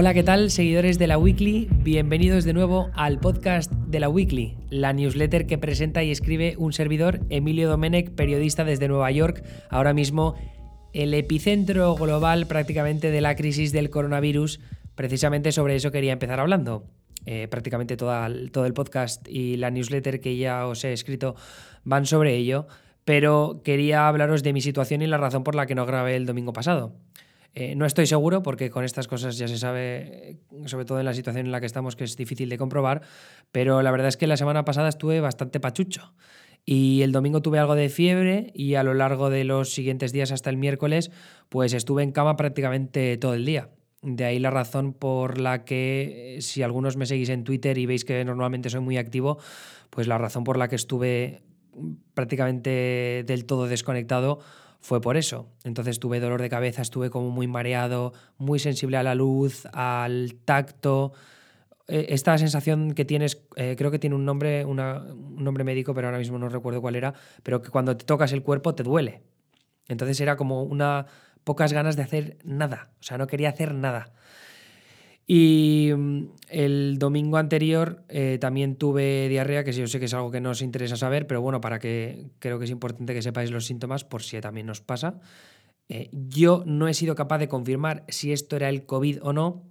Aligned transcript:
Hola, 0.00 0.14
¿qué 0.14 0.22
tal, 0.22 0.50
seguidores 0.50 0.98
de 0.98 1.06
la 1.06 1.18
Weekly? 1.18 1.68
Bienvenidos 1.70 2.44
de 2.44 2.54
nuevo 2.54 2.88
al 2.94 3.20
podcast 3.20 3.70
de 3.70 4.00
la 4.00 4.08
Weekly, 4.08 4.56
la 4.70 4.94
newsletter 4.94 5.46
que 5.46 5.58
presenta 5.58 6.02
y 6.02 6.10
escribe 6.10 6.54
un 6.56 6.72
servidor, 6.72 7.20
Emilio 7.28 7.68
Domenech, 7.68 8.14
periodista 8.14 8.64
desde 8.64 8.88
Nueva 8.88 9.10
York, 9.10 9.44
ahora 9.68 9.92
mismo 9.92 10.36
el 10.94 11.12
epicentro 11.12 11.94
global 11.96 12.46
prácticamente 12.46 13.10
de 13.10 13.20
la 13.20 13.36
crisis 13.36 13.72
del 13.72 13.90
coronavirus. 13.90 14.60
Precisamente 14.94 15.52
sobre 15.52 15.76
eso 15.76 15.90
quería 15.90 16.14
empezar 16.14 16.40
hablando. 16.40 16.86
Eh, 17.26 17.46
prácticamente 17.48 17.98
todo 17.98 18.64
el 18.64 18.72
podcast 18.72 19.28
y 19.28 19.58
la 19.58 19.70
newsletter 19.70 20.22
que 20.22 20.38
ya 20.38 20.66
os 20.66 20.82
he 20.82 20.94
escrito 20.94 21.36
van 21.84 22.06
sobre 22.06 22.36
ello, 22.36 22.68
pero 23.04 23.60
quería 23.62 24.08
hablaros 24.08 24.42
de 24.42 24.54
mi 24.54 24.62
situación 24.62 25.02
y 25.02 25.06
la 25.08 25.18
razón 25.18 25.44
por 25.44 25.54
la 25.54 25.66
que 25.66 25.74
no 25.74 25.84
grabé 25.84 26.16
el 26.16 26.24
domingo 26.24 26.54
pasado. 26.54 26.94
Eh, 27.54 27.74
no 27.74 27.84
estoy 27.84 28.06
seguro 28.06 28.42
porque 28.42 28.70
con 28.70 28.84
estas 28.84 29.08
cosas 29.08 29.36
ya 29.36 29.48
se 29.48 29.58
sabe, 29.58 30.38
sobre 30.66 30.84
todo 30.84 31.00
en 31.00 31.06
la 31.06 31.14
situación 31.14 31.46
en 31.46 31.52
la 31.52 31.60
que 31.60 31.66
estamos, 31.66 31.96
que 31.96 32.04
es 32.04 32.16
difícil 32.16 32.48
de 32.48 32.58
comprobar, 32.58 33.02
pero 33.50 33.82
la 33.82 33.90
verdad 33.90 34.08
es 34.08 34.16
que 34.16 34.26
la 34.26 34.36
semana 34.36 34.64
pasada 34.64 34.88
estuve 34.88 35.20
bastante 35.20 35.58
pachucho. 35.58 36.14
Y 36.64 37.02
el 37.02 37.10
domingo 37.10 37.40
tuve 37.40 37.58
algo 37.58 37.74
de 37.74 37.88
fiebre 37.88 38.52
y 38.54 38.74
a 38.74 38.82
lo 38.82 38.94
largo 38.94 39.30
de 39.30 39.44
los 39.44 39.72
siguientes 39.72 40.12
días 40.12 40.30
hasta 40.30 40.50
el 40.50 40.58
miércoles, 40.58 41.10
pues 41.48 41.72
estuve 41.72 42.02
en 42.02 42.12
cama 42.12 42.36
prácticamente 42.36 43.16
todo 43.16 43.34
el 43.34 43.44
día. 43.44 43.70
De 44.02 44.24
ahí 44.24 44.38
la 44.38 44.50
razón 44.50 44.92
por 44.92 45.38
la 45.38 45.64
que, 45.64 46.36
eh, 46.36 46.42
si 46.42 46.62
algunos 46.62 46.96
me 46.96 47.06
seguís 47.06 47.28
en 47.30 47.44
Twitter 47.44 47.76
y 47.78 47.86
veis 47.86 48.04
que 48.04 48.24
normalmente 48.24 48.70
soy 48.70 48.80
muy 48.80 48.98
activo, 48.98 49.38
pues 49.90 50.06
la 50.06 50.18
razón 50.18 50.44
por 50.44 50.56
la 50.56 50.68
que 50.68 50.76
estuve 50.76 51.42
prácticamente 52.14 53.24
del 53.26 53.44
todo 53.44 53.66
desconectado 53.66 54.40
fue 54.80 55.00
por 55.00 55.16
eso. 55.16 55.48
Entonces 55.64 56.00
tuve 56.00 56.20
dolor 56.20 56.40
de 56.40 56.48
cabeza, 56.48 56.82
estuve 56.82 57.10
como 57.10 57.30
muy 57.30 57.46
mareado, 57.46 58.12
muy 58.38 58.58
sensible 58.58 58.96
a 58.96 59.02
la 59.02 59.14
luz, 59.14 59.66
al 59.72 60.34
tacto. 60.44 61.12
E, 61.86 62.06
esta 62.10 62.36
sensación 62.38 62.92
que 62.92 63.04
tienes, 63.04 63.42
eh, 63.56 63.74
creo 63.76 63.90
que 63.90 63.98
tiene 63.98 64.16
un 64.16 64.24
nombre, 64.24 64.64
un 64.64 64.76
nombre 65.36 65.64
médico, 65.64 65.94
pero 65.94 66.08
ahora 66.08 66.18
mismo 66.18 66.38
no 66.38 66.48
recuerdo 66.48 66.80
cuál 66.80 66.96
era, 66.96 67.14
pero 67.42 67.60
que 67.62 67.70
cuando 67.70 67.96
te 67.96 68.04
tocas 68.04 68.32
el 68.32 68.42
cuerpo 68.42 68.74
te 68.74 68.82
duele. 68.82 69.22
Entonces 69.88 70.20
era 70.20 70.36
como 70.36 70.62
una 70.62 71.06
pocas 71.44 71.72
ganas 71.72 71.96
de 71.96 72.02
hacer 72.02 72.38
nada, 72.44 72.90
o 73.00 73.02
sea, 73.02 73.18
no 73.18 73.26
quería 73.26 73.48
hacer 73.48 73.74
nada. 73.74 74.12
Y 75.32 75.92
mm, 75.96 76.24
el 76.48 76.98
domingo 76.98 77.36
anterior 77.36 78.02
eh, 78.08 78.38
también 78.40 78.74
tuve 78.74 79.28
diarrea, 79.28 79.62
que 79.62 79.72
yo 79.72 79.86
sé 79.86 80.00
que 80.00 80.06
es 80.06 80.14
algo 80.14 80.32
que 80.32 80.40
no 80.40 80.50
os 80.50 80.60
interesa 80.60 80.96
saber, 80.96 81.28
pero 81.28 81.40
bueno, 81.40 81.60
para 81.60 81.78
que 81.78 82.32
creo 82.40 82.58
que 82.58 82.64
es 82.64 82.70
importante 82.72 83.14
que 83.14 83.22
sepáis 83.22 83.52
los 83.52 83.64
síntomas 83.64 84.02
por 84.02 84.24
si 84.24 84.40
también 84.40 84.66
nos 84.66 84.80
pasa. 84.80 85.20
Eh, 85.88 86.10
yo 86.10 86.64
no 86.66 86.88
he 86.88 86.94
sido 86.94 87.14
capaz 87.14 87.38
de 87.38 87.46
confirmar 87.46 88.02
si 88.08 88.32
esto 88.32 88.56
era 88.56 88.68
el 88.68 88.86
COVID 88.86 89.20
o 89.22 89.32
no, 89.32 89.62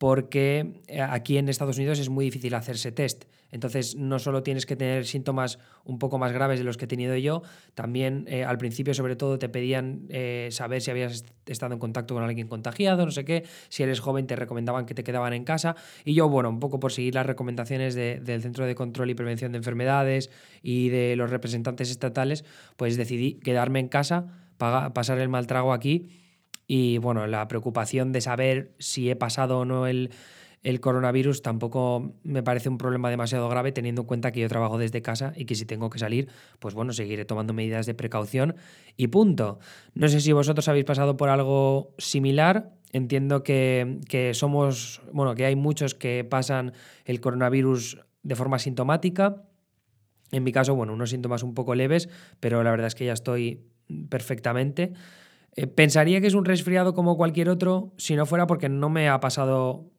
porque 0.00 0.80
eh, 0.88 1.02
aquí 1.02 1.36
en 1.36 1.50
Estados 1.50 1.76
Unidos 1.76 1.98
es 1.98 2.08
muy 2.08 2.24
difícil 2.24 2.54
hacerse 2.54 2.90
test. 2.90 3.26
Entonces, 3.50 3.96
no 3.96 4.18
solo 4.18 4.42
tienes 4.42 4.64
que 4.64 4.74
tener 4.74 5.04
síntomas 5.04 5.58
un 5.84 5.98
poco 5.98 6.16
más 6.16 6.32
graves 6.32 6.58
de 6.58 6.64
los 6.64 6.78
que 6.78 6.86
he 6.86 6.88
tenido 6.88 7.14
yo, 7.18 7.42
también 7.74 8.24
eh, 8.26 8.42
al 8.42 8.56
principio, 8.56 8.94
sobre 8.94 9.14
todo, 9.14 9.38
te 9.38 9.50
pedían 9.50 10.06
eh, 10.08 10.48
saber 10.52 10.80
si 10.80 10.90
habías 10.90 11.26
estado 11.44 11.74
en 11.74 11.78
contacto 11.78 12.14
con 12.14 12.22
alguien 12.22 12.48
contagiado, 12.48 13.04
no 13.04 13.10
sé 13.10 13.26
qué. 13.26 13.44
Si 13.68 13.82
eres 13.82 14.00
joven, 14.00 14.26
te 14.26 14.36
recomendaban 14.36 14.86
que 14.86 14.94
te 14.94 15.04
quedaban 15.04 15.34
en 15.34 15.44
casa. 15.44 15.76
Y 16.06 16.14
yo, 16.14 16.30
bueno, 16.30 16.48
un 16.48 16.60
poco 16.60 16.80
por 16.80 16.92
seguir 16.92 17.14
las 17.14 17.26
recomendaciones 17.26 17.94
del 17.94 18.40
Centro 18.40 18.64
de 18.64 18.74
Control 18.74 19.10
y 19.10 19.14
Prevención 19.14 19.52
de 19.52 19.58
Enfermedades 19.58 20.30
y 20.62 20.88
de 20.88 21.14
los 21.14 21.28
representantes 21.28 21.90
estatales, 21.90 22.46
pues 22.78 22.96
decidí 22.96 23.34
quedarme 23.34 23.80
en 23.80 23.88
casa, 23.88 24.28
pasar 24.56 25.18
el 25.18 25.28
mal 25.28 25.46
trago 25.46 25.74
aquí 25.74 26.19
y 26.72 26.98
bueno, 26.98 27.26
la 27.26 27.48
preocupación 27.48 28.12
de 28.12 28.20
saber 28.20 28.76
si 28.78 29.10
he 29.10 29.16
pasado 29.16 29.58
o 29.58 29.64
no 29.64 29.88
el, 29.88 30.08
coronavirus 30.80 31.42
tampoco 31.42 32.14
me 32.22 32.44
parece 32.44 32.68
un 32.68 32.78
problema 32.78 33.10
demasiado 33.10 33.48
grave 33.48 33.72
teniendo 33.72 34.02
en 34.02 34.06
cuenta 34.06 34.30
que 34.30 34.38
yo 34.38 34.48
trabajo 34.48 34.78
desde 34.78 35.02
casa 35.02 35.32
y 35.34 35.46
que 35.46 35.56
si 35.56 35.66
tengo 35.66 35.90
que 35.90 35.98
salir, 35.98 36.28
pues 36.60 36.74
bueno, 36.74 36.92
seguiré 36.92 37.24
tomando 37.24 37.52
medidas 37.52 37.86
de 37.86 37.94
precaución 37.94 38.54
y 38.96 39.08
punto. 39.08 39.58
No 39.94 40.06
sé 40.06 40.20
si 40.20 40.30
vosotros 40.30 40.68
habéis 40.68 40.84
pasado 40.84 41.16
por 41.16 41.28
algo 41.28 41.92
similar. 41.98 42.70
Entiendo 42.92 43.42
que, 43.42 43.98
que 44.08 44.32
somos, 44.32 45.02
bueno, 45.12 45.34
que 45.34 45.46
hay 45.46 45.56
muchos 45.56 45.96
que 45.96 46.22
pasan 46.22 46.72
el 47.04 47.20
coronavirus 47.20 47.98
de 48.22 48.36
forma 48.36 48.60
sintomática. 48.60 49.42
En 50.30 50.44
mi 50.44 50.52
caso, 50.52 50.76
bueno, 50.76 50.92
unos 50.92 51.10
síntomas 51.10 51.42
un 51.42 51.54
poco 51.54 51.74
leves, 51.74 52.08
pero 52.38 52.62
la 52.62 52.70
verdad 52.70 52.86
es 52.86 52.94
que 52.94 53.06
ya 53.06 53.12
estoy 53.12 53.64
perfectamente. 54.08 54.92
Eh, 55.60 55.66
pensaría 55.66 56.22
que 56.22 56.26
es 56.26 56.34
un 56.34 56.46
resfriado 56.46 56.94
como 56.94 57.18
cualquier 57.18 57.50
otro 57.50 57.92
si 57.98 58.16
no 58.16 58.24
fuera 58.24 58.46
porque 58.46 58.70
no 58.70 58.88
me 58.88 59.10
ha 59.10 59.20
pasado, 59.20 59.90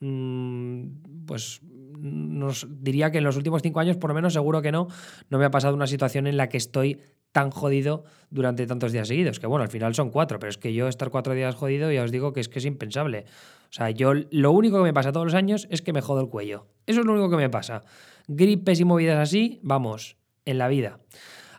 mm, 0.00 1.26
pues 1.26 1.60
nos 1.98 2.66
diría 2.82 3.10
que 3.10 3.18
en 3.18 3.24
los 3.24 3.36
últimos 3.36 3.60
cinco 3.60 3.80
años, 3.80 3.98
por 3.98 4.08
lo 4.08 4.14
menos 4.14 4.32
seguro 4.32 4.62
que 4.62 4.72
no, 4.72 4.88
no 5.28 5.38
me 5.38 5.44
ha 5.44 5.50
pasado 5.50 5.74
una 5.74 5.86
situación 5.86 6.26
en 6.26 6.38
la 6.38 6.48
que 6.48 6.56
estoy 6.56 7.02
tan 7.30 7.50
jodido 7.50 8.04
durante 8.30 8.66
tantos 8.66 8.90
días 8.90 9.06
seguidos. 9.06 9.38
Que 9.38 9.46
bueno, 9.46 9.64
al 9.64 9.68
final 9.68 9.94
son 9.94 10.08
cuatro, 10.08 10.38
pero 10.38 10.48
es 10.48 10.56
que 10.56 10.72
yo 10.72 10.88
estar 10.88 11.10
cuatro 11.10 11.34
días 11.34 11.54
jodido 11.54 11.92
ya 11.92 12.04
os 12.04 12.10
digo 12.10 12.32
que 12.32 12.40
es 12.40 12.48
que 12.48 12.58
es 12.58 12.64
impensable. 12.64 13.26
O 13.70 13.72
sea, 13.72 13.90
yo 13.90 14.14
lo 14.14 14.52
único 14.52 14.78
que 14.78 14.84
me 14.84 14.94
pasa 14.94 15.12
todos 15.12 15.26
los 15.26 15.34
años 15.34 15.66
es 15.70 15.82
que 15.82 15.92
me 15.92 16.00
jodo 16.00 16.22
el 16.22 16.28
cuello. 16.28 16.68
Eso 16.86 17.00
es 17.00 17.06
lo 17.06 17.12
único 17.12 17.28
que 17.28 17.36
me 17.36 17.50
pasa. 17.50 17.82
Gripes 18.28 18.80
y 18.80 18.84
movidas 18.86 19.18
así, 19.18 19.60
vamos, 19.62 20.16
en 20.46 20.56
la 20.56 20.68
vida. 20.68 21.00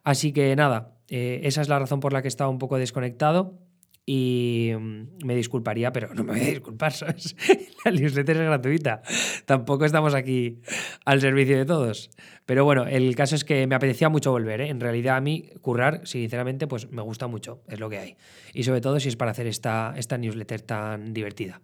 Así 0.03 0.33
que 0.33 0.55
nada, 0.55 0.92
eh, 1.09 1.41
esa 1.43 1.61
es 1.61 1.69
la 1.69 1.79
razón 1.79 1.99
por 1.99 2.13
la 2.13 2.21
que 2.21 2.27
estaba 2.27 2.49
un 2.49 2.59
poco 2.59 2.77
desconectado 2.77 3.59
y 4.05 4.71
mm, 4.77 5.25
me 5.25 5.35
disculparía, 5.35 5.93
pero 5.93 6.13
no 6.13 6.23
me 6.23 6.33
voy 6.33 6.41
a 6.41 6.49
disculpar. 6.49 6.93
La 7.85 7.91
newsletter 7.91 8.37
es 8.37 8.43
gratuita. 8.43 9.01
Tampoco 9.45 9.85
estamos 9.85 10.13
aquí 10.13 10.61
al 11.05 11.21
servicio 11.21 11.57
de 11.57 11.65
todos. 11.65 12.09
Pero 12.45 12.65
bueno, 12.65 12.85
el 12.85 13.15
caso 13.15 13.35
es 13.35 13.45
que 13.45 13.65
me 13.67 13.75
apetecía 13.75 14.09
mucho 14.09 14.31
volver. 14.31 14.61
¿eh? 14.61 14.69
En 14.69 14.79
realidad 14.79 15.17
a 15.17 15.21
mí 15.21 15.49
currar, 15.61 16.01
sinceramente, 16.05 16.67
pues 16.67 16.91
me 16.91 17.01
gusta 17.01 17.27
mucho, 17.27 17.61
es 17.67 17.79
lo 17.79 17.89
que 17.89 17.97
hay. 17.97 18.17
Y 18.53 18.63
sobre 18.63 18.81
todo 18.81 18.99
si 18.99 19.09
es 19.09 19.15
para 19.15 19.31
hacer 19.31 19.47
esta, 19.47 19.93
esta 19.95 20.17
newsletter 20.17 20.61
tan 20.61 21.13
divertida. 21.13 21.61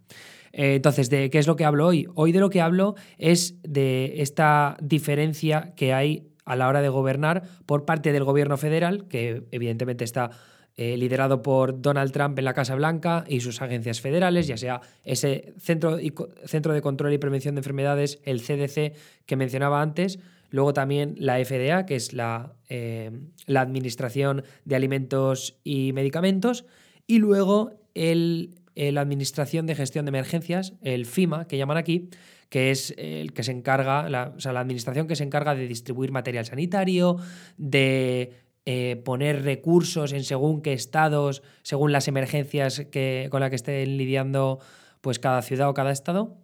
Eh, 0.52 0.76
entonces, 0.76 1.10
¿de 1.10 1.30
qué 1.30 1.40
es 1.40 1.48
lo 1.48 1.56
que 1.56 1.66
hablo 1.66 1.88
hoy? 1.88 2.08
Hoy 2.16 2.32
de 2.32 2.40
lo 2.40 2.50
que 2.50 2.62
hablo 2.62 2.96
es 3.18 3.62
de 3.64 4.22
esta 4.22 4.78
diferencia 4.82 5.74
que 5.76 5.94
hay 5.94 6.29
a 6.50 6.56
la 6.56 6.68
hora 6.68 6.82
de 6.82 6.90
gobernar 6.90 7.44
por 7.68 7.86
parte 7.86 8.12
del 8.12 8.24
gobierno 8.24 8.58
federal, 8.58 9.08
que 9.08 9.44
evidentemente 9.52 10.04
está 10.04 10.32
eh, 10.78 10.98
liderado 10.98 11.44
por 11.44 11.80
Donald 11.80 12.12
Trump 12.12 12.40
en 12.40 12.46
la 12.46 12.56
Casa 12.56 12.74
Blanca 12.74 13.24
y 13.28 13.42
sus 13.42 13.62
agencias 13.62 14.02
federales, 14.02 14.48
ya 14.48 14.58
sea 14.58 14.82
ese 15.04 15.54
Centro, 15.60 16.00
Centro 16.46 16.74
de 16.74 16.82
Control 16.82 17.14
y 17.14 17.20
Prevención 17.20 17.54
de 17.54 17.60
Enfermedades, 17.60 18.20
el 18.24 18.42
CDC 18.42 18.96
que 19.28 19.36
mencionaba 19.36 19.84
antes, 19.84 20.18
luego 20.50 20.74
también 20.74 21.14
la 21.20 21.36
FDA, 21.44 21.86
que 21.86 21.96
es 21.96 22.14
la, 22.14 22.54
eh, 22.68 23.12
la 23.46 23.62
Administración 23.62 24.44
de 24.66 24.76
Alimentos 24.76 25.60
y 25.64 25.94
Medicamentos, 25.94 26.66
y 27.06 27.20
luego 27.20 27.74
el, 27.94 28.56
la 28.74 29.02
Administración 29.02 29.68
de 29.68 29.76
Gestión 29.76 30.06
de 30.06 30.10
Emergencias, 30.10 30.74
el 30.82 31.06
FIMA, 31.06 31.46
que 31.46 31.58
llaman 31.58 31.78
aquí, 31.78 32.10
que 32.50 32.72
es 32.72 32.94
el 32.98 33.34
que 33.34 33.44
se 33.44 33.52
encarga, 33.52 34.10
la, 34.10 34.34
o 34.36 34.40
sea, 34.40 34.54
la 34.54 34.60
administración 34.60 35.08
que 35.08 35.16
se 35.16 35.24
encarga 35.24 35.56
de 35.56 35.68
distribuir 35.68 36.12
material 36.12 36.46
sanitario, 36.46 37.18
de 37.58 38.34
eh, 38.66 39.02
poner 39.06 39.44
recursos 39.44 40.14
en 40.14 40.24
según 40.24 40.62
qué 40.62 40.74
estados, 40.74 41.44
según 41.62 41.92
las 41.92 42.08
emergencias 42.08 42.86
que, 42.92 43.28
con 43.32 43.42
las 43.42 43.50
que 43.50 43.56
estén 43.56 43.98
lidiando 43.98 44.60
pues 45.02 45.20
cada 45.20 45.42
ciudad 45.42 45.70
o 45.70 45.74
cada 45.74 45.92
estado. 45.92 46.38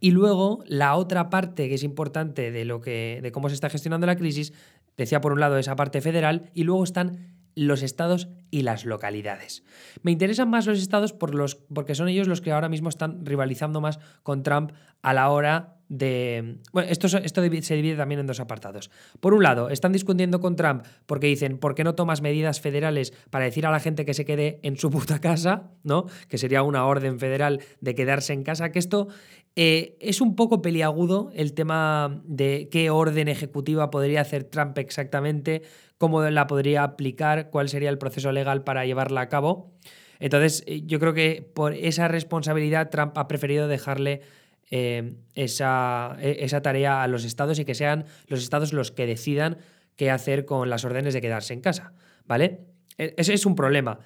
Y 0.00 0.10
luego 0.10 0.64
la 0.66 0.96
otra 0.96 1.30
parte 1.30 1.68
que 1.68 1.74
es 1.74 1.82
importante 1.82 2.50
de 2.50 2.64
lo 2.64 2.80
que 2.80 3.20
de 3.22 3.30
cómo 3.30 3.48
se 3.48 3.54
está 3.54 3.70
gestionando 3.70 4.06
la 4.06 4.16
crisis, 4.16 4.52
decía 4.96 5.20
por 5.20 5.32
un 5.32 5.40
lado 5.40 5.56
esa 5.58 5.76
parte 5.76 6.00
federal 6.00 6.50
y 6.54 6.64
luego 6.64 6.84
están 6.84 7.33
los 7.54 7.82
estados 7.82 8.28
y 8.50 8.62
las 8.62 8.84
localidades. 8.84 9.64
Me 10.02 10.12
interesan 10.12 10.50
más 10.50 10.66
los 10.66 10.80
estados 10.80 11.12
por 11.12 11.34
los, 11.34 11.56
porque 11.56 11.94
son 11.94 12.08
ellos 12.08 12.28
los 12.28 12.40
que 12.40 12.52
ahora 12.52 12.68
mismo 12.68 12.88
están 12.88 13.24
rivalizando 13.24 13.80
más 13.80 13.98
con 14.22 14.42
Trump 14.42 14.72
a 15.02 15.14
la 15.14 15.28
hora 15.30 15.76
de... 15.88 16.58
Bueno, 16.72 16.90
esto, 16.90 17.08
se 17.08 17.74
divide 17.76 17.96
también 17.96 18.20
en 18.20 18.26
dos 18.26 18.40
apartados. 18.40 18.90
Por 19.20 19.34
un 19.34 19.42
lado, 19.42 19.70
están 19.70 19.92
discutiendo 19.92 20.40
con 20.40 20.56
Trump 20.56 20.84
porque 21.06 21.26
dicen, 21.26 21.58
¿por 21.58 21.74
qué 21.74 21.84
no 21.84 21.94
tomas 21.94 22.22
medidas 22.22 22.60
federales 22.60 23.12
para 23.30 23.44
decir 23.44 23.66
a 23.66 23.70
la 23.70 23.80
gente 23.80 24.04
que 24.04 24.14
se 24.14 24.24
quede 24.24 24.60
en 24.62 24.76
su 24.76 24.90
puta 24.92 25.20
casa? 25.20 25.70
¿no? 25.82 26.06
Que 26.28 26.38
sería 26.38 26.62
una 26.62 26.86
orden 26.86 27.18
federal 27.18 27.60
de 27.80 27.94
quedarse 27.94 28.32
en 28.32 28.42
casa, 28.42 28.72
que 28.72 28.78
esto 28.78 29.08
eh, 29.56 29.96
es 30.00 30.20
un 30.20 30.34
poco 30.34 30.62
peliagudo 30.62 31.30
el 31.34 31.54
tema 31.54 32.20
de 32.24 32.68
qué 32.70 32.90
orden 32.90 33.28
ejecutiva 33.28 33.90
podría 33.90 34.20
hacer 34.20 34.44
Trump 34.44 34.76
exactamente, 34.78 35.62
cómo 35.98 36.22
la 36.22 36.46
podría 36.46 36.82
aplicar, 36.82 37.50
cuál 37.50 37.68
sería 37.68 37.90
el 37.90 37.98
proceso 37.98 38.32
legal 38.32 38.64
para 38.64 38.84
llevarla 38.84 39.20
a 39.20 39.28
cabo. 39.28 39.72
Entonces, 40.18 40.64
eh, 40.66 40.82
yo 40.86 40.98
creo 40.98 41.14
que 41.14 41.48
por 41.54 41.74
esa 41.74 42.08
responsabilidad 42.08 42.90
Trump 42.90 43.16
ha 43.16 43.28
preferido 43.28 43.68
dejarle 43.68 44.22
eh, 44.70 45.14
esa, 45.34 46.16
e, 46.20 46.44
esa 46.44 46.62
tarea 46.62 47.02
a 47.02 47.08
los 47.08 47.24
estados 47.24 47.58
y 47.58 47.64
que 47.64 47.74
sean 47.74 48.06
los 48.26 48.42
estados 48.42 48.72
los 48.72 48.90
que 48.90 49.06
decidan 49.06 49.58
qué 49.96 50.10
hacer 50.10 50.44
con 50.44 50.70
las 50.70 50.84
órdenes 50.84 51.14
de 51.14 51.20
quedarse 51.20 51.54
en 51.54 51.60
casa, 51.60 51.92
¿vale? 52.26 52.60
E, 52.98 53.14
ese 53.16 53.34
es 53.34 53.46
un 53.46 53.54
problema. 53.54 53.98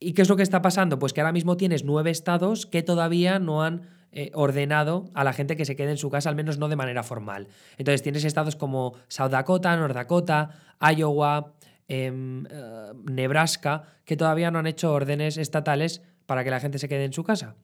¿Y 0.00 0.12
qué 0.12 0.22
es 0.22 0.28
lo 0.28 0.36
que 0.36 0.42
está 0.42 0.62
pasando? 0.62 0.98
Pues 0.98 1.12
que 1.12 1.20
ahora 1.20 1.32
mismo 1.32 1.56
tienes 1.56 1.84
nueve 1.84 2.10
estados 2.10 2.66
que 2.66 2.82
todavía 2.82 3.38
no 3.38 3.62
han 3.62 3.82
eh, 4.12 4.30
ordenado 4.32 5.10
a 5.12 5.24
la 5.24 5.32
gente 5.32 5.56
que 5.56 5.64
se 5.64 5.76
quede 5.76 5.90
en 5.90 5.98
su 5.98 6.08
casa, 6.08 6.30
al 6.30 6.36
menos 6.36 6.58
no 6.58 6.68
de 6.68 6.76
manera 6.76 7.02
formal. 7.02 7.48
Entonces 7.76 8.02
tienes 8.02 8.24
estados 8.24 8.56
como 8.56 8.94
South 9.08 9.30
Dakota, 9.30 9.76
North 9.76 9.94
Dakota, 9.94 10.50
Iowa, 10.80 11.54
em, 11.88 12.46
eh, 12.46 12.92
Nebraska, 13.04 13.82
que 14.04 14.16
todavía 14.16 14.50
no 14.50 14.60
han 14.60 14.66
hecho 14.66 14.92
órdenes 14.92 15.36
estatales 15.36 16.02
para 16.26 16.44
que 16.44 16.50
la 16.50 16.60
gente 16.60 16.78
se 16.78 16.88
quede 16.88 17.04
en 17.04 17.12
su 17.12 17.24
casa. 17.24 17.56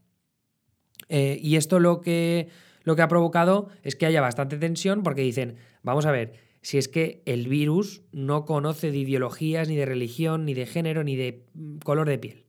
Eh, 1.08 1.38
y 1.42 1.56
esto 1.56 1.80
lo 1.80 2.00
que, 2.00 2.48
lo 2.82 2.96
que 2.96 3.02
ha 3.02 3.08
provocado 3.08 3.68
es 3.82 3.96
que 3.96 4.06
haya 4.06 4.20
bastante 4.20 4.56
tensión 4.56 5.02
porque 5.02 5.22
dicen, 5.22 5.56
vamos 5.82 6.06
a 6.06 6.12
ver, 6.12 6.34
si 6.62 6.78
es 6.78 6.88
que 6.88 7.22
el 7.26 7.48
virus 7.48 8.02
no 8.12 8.44
conoce 8.46 8.90
de 8.90 8.98
ideologías, 8.98 9.68
ni 9.68 9.76
de 9.76 9.86
religión, 9.86 10.44
ni 10.46 10.54
de 10.54 10.66
género, 10.66 11.04
ni 11.04 11.14
de 11.14 11.44
mm, 11.54 11.78
color 11.78 12.08
de 12.08 12.18
piel. 12.18 12.44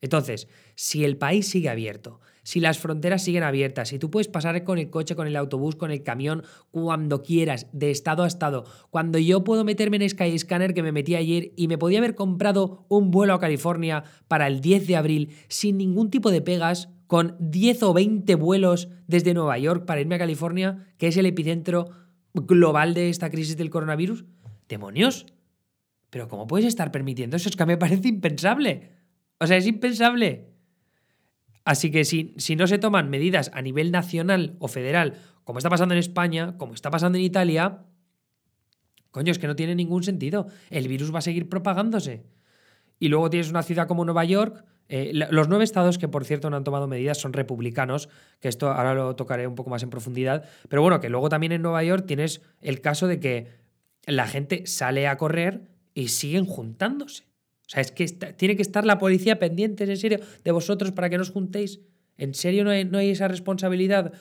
Entonces, 0.00 0.48
si 0.74 1.04
el 1.04 1.16
país 1.16 1.48
sigue 1.48 1.68
abierto, 1.68 2.20
si 2.42 2.60
las 2.60 2.78
fronteras 2.78 3.24
siguen 3.24 3.42
abiertas, 3.42 3.88
si 3.88 3.98
tú 3.98 4.10
puedes 4.10 4.28
pasar 4.28 4.62
con 4.62 4.78
el 4.78 4.90
coche, 4.90 5.16
con 5.16 5.26
el 5.26 5.34
autobús, 5.36 5.74
con 5.74 5.90
el 5.90 6.02
camión, 6.02 6.44
cuando 6.70 7.22
quieras, 7.22 7.66
de 7.72 7.90
estado 7.90 8.22
a 8.22 8.28
estado, 8.28 8.64
cuando 8.90 9.18
yo 9.18 9.42
puedo 9.42 9.64
meterme 9.64 9.96
en 9.96 10.08
Skyscanner 10.08 10.74
que 10.74 10.82
me 10.82 10.92
metí 10.92 11.16
ayer 11.16 11.52
y 11.56 11.66
me 11.66 11.78
podía 11.78 11.98
haber 11.98 12.14
comprado 12.14 12.84
un 12.88 13.10
vuelo 13.10 13.34
a 13.34 13.40
California 13.40 14.04
para 14.28 14.46
el 14.46 14.60
10 14.60 14.86
de 14.86 14.96
abril 14.96 15.36
sin 15.48 15.76
ningún 15.76 16.10
tipo 16.10 16.30
de 16.30 16.42
pegas, 16.42 16.88
con 17.06 17.36
10 17.38 17.82
o 17.84 17.94
20 17.94 18.34
vuelos 18.34 18.88
desde 19.06 19.34
Nueva 19.34 19.58
York 19.58 19.84
para 19.84 20.00
irme 20.00 20.16
a 20.16 20.18
California, 20.18 20.86
que 20.98 21.08
es 21.08 21.16
el 21.16 21.26
epicentro 21.26 21.90
global 22.34 22.94
de 22.94 23.08
esta 23.08 23.30
crisis 23.30 23.56
del 23.56 23.70
coronavirus? 23.70 24.24
¡Demonios! 24.68 25.26
Pero 26.10 26.28
¿cómo 26.28 26.46
puedes 26.46 26.66
estar 26.66 26.92
permitiendo 26.92 27.36
eso? 27.36 27.48
Es 27.48 27.56
que 27.56 27.66
me 27.66 27.76
parece 27.76 28.08
impensable. 28.08 28.92
O 29.38 29.46
sea, 29.46 29.56
es 29.56 29.66
impensable. 29.66 30.48
Así 31.64 31.90
que 31.90 32.04
si, 32.04 32.34
si 32.38 32.56
no 32.56 32.66
se 32.66 32.78
toman 32.78 33.10
medidas 33.10 33.50
a 33.52 33.60
nivel 33.60 33.90
nacional 33.90 34.56
o 34.60 34.68
federal, 34.68 35.18
como 35.44 35.58
está 35.58 35.68
pasando 35.68 35.94
en 35.94 35.98
España, 35.98 36.56
como 36.58 36.74
está 36.74 36.90
pasando 36.90 37.18
en 37.18 37.24
Italia, 37.24 37.84
coño, 39.10 39.32
es 39.32 39.38
que 39.38 39.46
no 39.46 39.56
tiene 39.56 39.74
ningún 39.74 40.02
sentido. 40.04 40.46
El 40.70 40.88
virus 40.88 41.12
va 41.12 41.18
a 41.18 41.22
seguir 41.22 41.48
propagándose. 41.48 42.24
Y 42.98 43.08
luego 43.08 43.30
tienes 43.30 43.50
una 43.50 43.62
ciudad 43.62 43.88
como 43.88 44.04
Nueva 44.04 44.24
York. 44.24 44.64
Eh, 44.88 45.10
los 45.12 45.48
nueve 45.48 45.64
estados 45.64 45.98
que, 45.98 46.08
por 46.08 46.24
cierto, 46.24 46.48
no 46.50 46.56
han 46.56 46.64
tomado 46.64 46.86
medidas 46.86 47.18
son 47.18 47.32
republicanos, 47.32 48.08
que 48.40 48.48
esto 48.48 48.70
ahora 48.70 48.94
lo 48.94 49.16
tocaré 49.16 49.46
un 49.46 49.54
poco 49.54 49.70
más 49.70 49.82
en 49.82 49.90
profundidad. 49.90 50.44
Pero 50.68 50.82
bueno, 50.82 51.00
que 51.00 51.08
luego 51.08 51.28
también 51.28 51.52
en 51.52 51.62
Nueva 51.62 51.82
York 51.82 52.04
tienes 52.06 52.42
el 52.60 52.80
caso 52.80 53.08
de 53.08 53.18
que 53.20 53.48
la 54.06 54.26
gente 54.26 54.66
sale 54.66 55.08
a 55.08 55.16
correr 55.16 55.62
y 55.94 56.08
siguen 56.08 56.44
juntándose. 56.44 57.24
O 57.66 57.68
sea, 57.68 57.80
es 57.80 57.90
que 57.90 58.06
tiene 58.06 58.54
que 58.54 58.62
estar 58.62 58.86
la 58.86 58.98
policía 58.98 59.40
pendiente, 59.40 59.84
en 59.84 59.96
serio, 59.96 60.20
de 60.44 60.50
vosotros 60.52 60.92
para 60.92 61.10
que 61.10 61.16
no 61.16 61.22
os 61.22 61.30
juntéis. 61.30 61.80
¿En 62.16 62.32
serio 62.34 62.62
no 62.62 62.70
hay, 62.70 62.84
no 62.84 62.98
hay 62.98 63.10
esa 63.10 63.26
responsabilidad? 63.26 64.12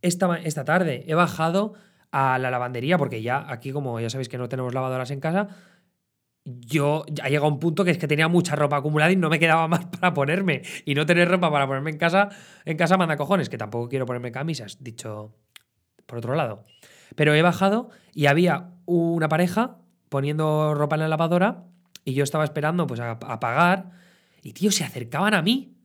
Esta, 0.00 0.36
esta 0.36 0.64
tarde 0.64 1.04
he 1.06 1.14
bajado 1.14 1.74
a 2.10 2.38
la 2.38 2.50
lavandería, 2.50 2.96
porque 2.96 3.20
ya 3.20 3.44
aquí, 3.50 3.72
como 3.72 4.00
ya 4.00 4.08
sabéis 4.08 4.30
que 4.30 4.38
no 4.38 4.48
tenemos 4.48 4.72
lavadoras 4.72 5.10
en 5.10 5.20
casa, 5.20 5.48
yo 6.60 7.04
ha 7.22 7.28
llegado 7.28 7.48
un 7.48 7.58
punto 7.58 7.84
que 7.84 7.90
es 7.90 7.98
que 7.98 8.08
tenía 8.08 8.28
mucha 8.28 8.56
ropa 8.56 8.78
acumulada 8.78 9.12
y 9.12 9.16
no 9.16 9.28
me 9.28 9.38
quedaba 9.38 9.68
más 9.68 9.86
para 10.00 10.14
ponerme. 10.14 10.62
Y 10.84 10.94
no 10.94 11.06
tener 11.06 11.28
ropa 11.28 11.50
para 11.50 11.66
ponerme 11.66 11.90
en 11.90 11.98
casa, 11.98 12.30
en 12.64 12.76
casa 12.76 12.96
manda 12.96 13.16
cojones, 13.16 13.48
que 13.48 13.58
tampoco 13.58 13.88
quiero 13.88 14.06
ponerme 14.06 14.32
camisas, 14.32 14.82
dicho 14.82 15.34
por 16.06 16.18
otro 16.18 16.34
lado. 16.34 16.64
Pero 17.14 17.34
he 17.34 17.42
bajado 17.42 17.90
y 18.14 18.26
había 18.26 18.70
una 18.86 19.28
pareja 19.28 19.78
poniendo 20.08 20.74
ropa 20.74 20.96
en 20.96 21.00
la 21.00 21.08
lavadora 21.08 21.64
y 22.04 22.14
yo 22.14 22.24
estaba 22.24 22.44
esperando 22.44 22.86
pues 22.86 23.00
a, 23.00 23.18
pagar 23.18 23.90
y 24.42 24.52
tío, 24.52 24.70
se 24.70 24.84
acercaban 24.84 25.34
a 25.34 25.42
mí 25.42 25.76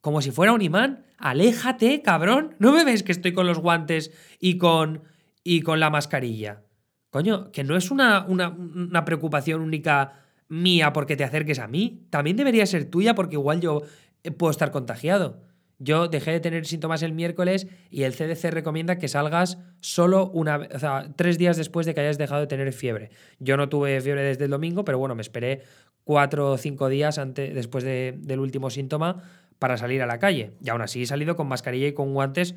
como 0.00 0.20
si 0.20 0.32
fuera 0.32 0.52
un 0.52 0.62
imán. 0.62 1.06
Aléjate, 1.18 2.02
cabrón. 2.02 2.56
¿No 2.58 2.72
me 2.72 2.84
ves 2.84 3.04
que 3.04 3.12
estoy 3.12 3.32
con 3.32 3.46
los 3.46 3.60
guantes 3.60 4.10
y 4.40 4.58
con, 4.58 5.04
y 5.44 5.62
con 5.62 5.78
la 5.78 5.90
mascarilla? 5.90 6.62
Coño, 7.12 7.52
que 7.52 7.62
no 7.62 7.76
es 7.76 7.90
una, 7.90 8.24
una, 8.24 9.04
preocupación 9.04 9.60
única 9.60 10.14
mía 10.48 10.94
porque 10.94 11.14
te 11.14 11.24
acerques 11.24 11.58
a 11.58 11.68
mí. 11.68 12.06
También 12.08 12.38
debería 12.38 12.64
ser 12.64 12.86
tuya 12.86 13.14
porque 13.14 13.34
igual 13.34 13.60
yo 13.60 13.82
eh, 14.24 14.30
puedo 14.30 14.50
estar 14.50 14.70
contagiado. 14.70 15.42
Yo 15.78 16.08
dejé 16.08 16.30
de 16.30 16.40
tener 16.40 16.64
síntomas 16.64 17.02
el 17.02 17.12
miércoles 17.12 17.66
y 17.90 18.04
el 18.04 18.14
CDC 18.14 18.50
recomienda 18.50 18.96
que 18.96 19.08
salgas 19.08 19.58
solo 19.80 20.30
una 20.30 20.56
o 20.74 20.78
sea, 20.78 21.12
tres 21.14 21.36
días 21.36 21.58
después 21.58 21.84
de 21.84 21.92
que 21.92 22.00
hayas 22.00 22.16
dejado 22.16 22.40
de 22.40 22.46
tener 22.46 22.72
fiebre. 22.72 23.10
Yo 23.38 23.58
no 23.58 23.68
tuve 23.68 24.00
fiebre 24.00 24.22
desde 24.22 24.46
el 24.46 24.50
domingo, 24.50 24.86
pero 24.86 24.96
bueno, 24.96 25.14
me 25.14 25.20
esperé 25.20 25.64
cuatro 26.04 26.52
o 26.52 26.56
cinco 26.56 26.88
días 26.88 27.18
antes, 27.18 27.54
después 27.54 27.84
del 27.84 28.40
último 28.40 28.70
síntoma 28.70 29.22
para 29.58 29.76
salir 29.76 30.00
a 30.00 30.06
la 30.06 30.18
calle. 30.18 30.52
Y 30.64 30.70
aún 30.70 30.80
así 30.80 31.02
he 31.02 31.06
salido 31.06 31.36
con 31.36 31.46
mascarilla 31.46 31.88
y 31.88 31.92
con 31.92 32.14
guantes 32.14 32.54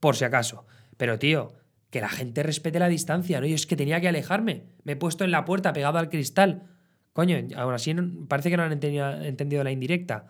por 0.00 0.16
si 0.16 0.24
acaso. 0.24 0.64
Pero 0.96 1.18
tío, 1.18 1.52
que 1.90 2.00
la 2.00 2.08
gente 2.08 2.42
respete 2.42 2.78
la 2.78 2.88
distancia, 2.88 3.40
¿no? 3.40 3.46
Yo 3.46 3.54
es 3.54 3.66
que 3.66 3.76
tenía 3.76 4.00
que 4.00 4.08
alejarme. 4.08 4.64
Me 4.84 4.92
he 4.92 4.96
puesto 4.96 5.24
en 5.24 5.30
la 5.30 5.44
puerta 5.44 5.72
pegado 5.72 5.98
al 5.98 6.10
cristal. 6.10 6.64
Coño, 7.12 7.36
aún 7.56 7.74
así 7.74 7.94
parece 8.28 8.50
que 8.50 8.56
no 8.56 8.62
han 8.64 8.72
entendido, 8.72 9.64
la 9.64 9.70
indirecta. 9.70 10.26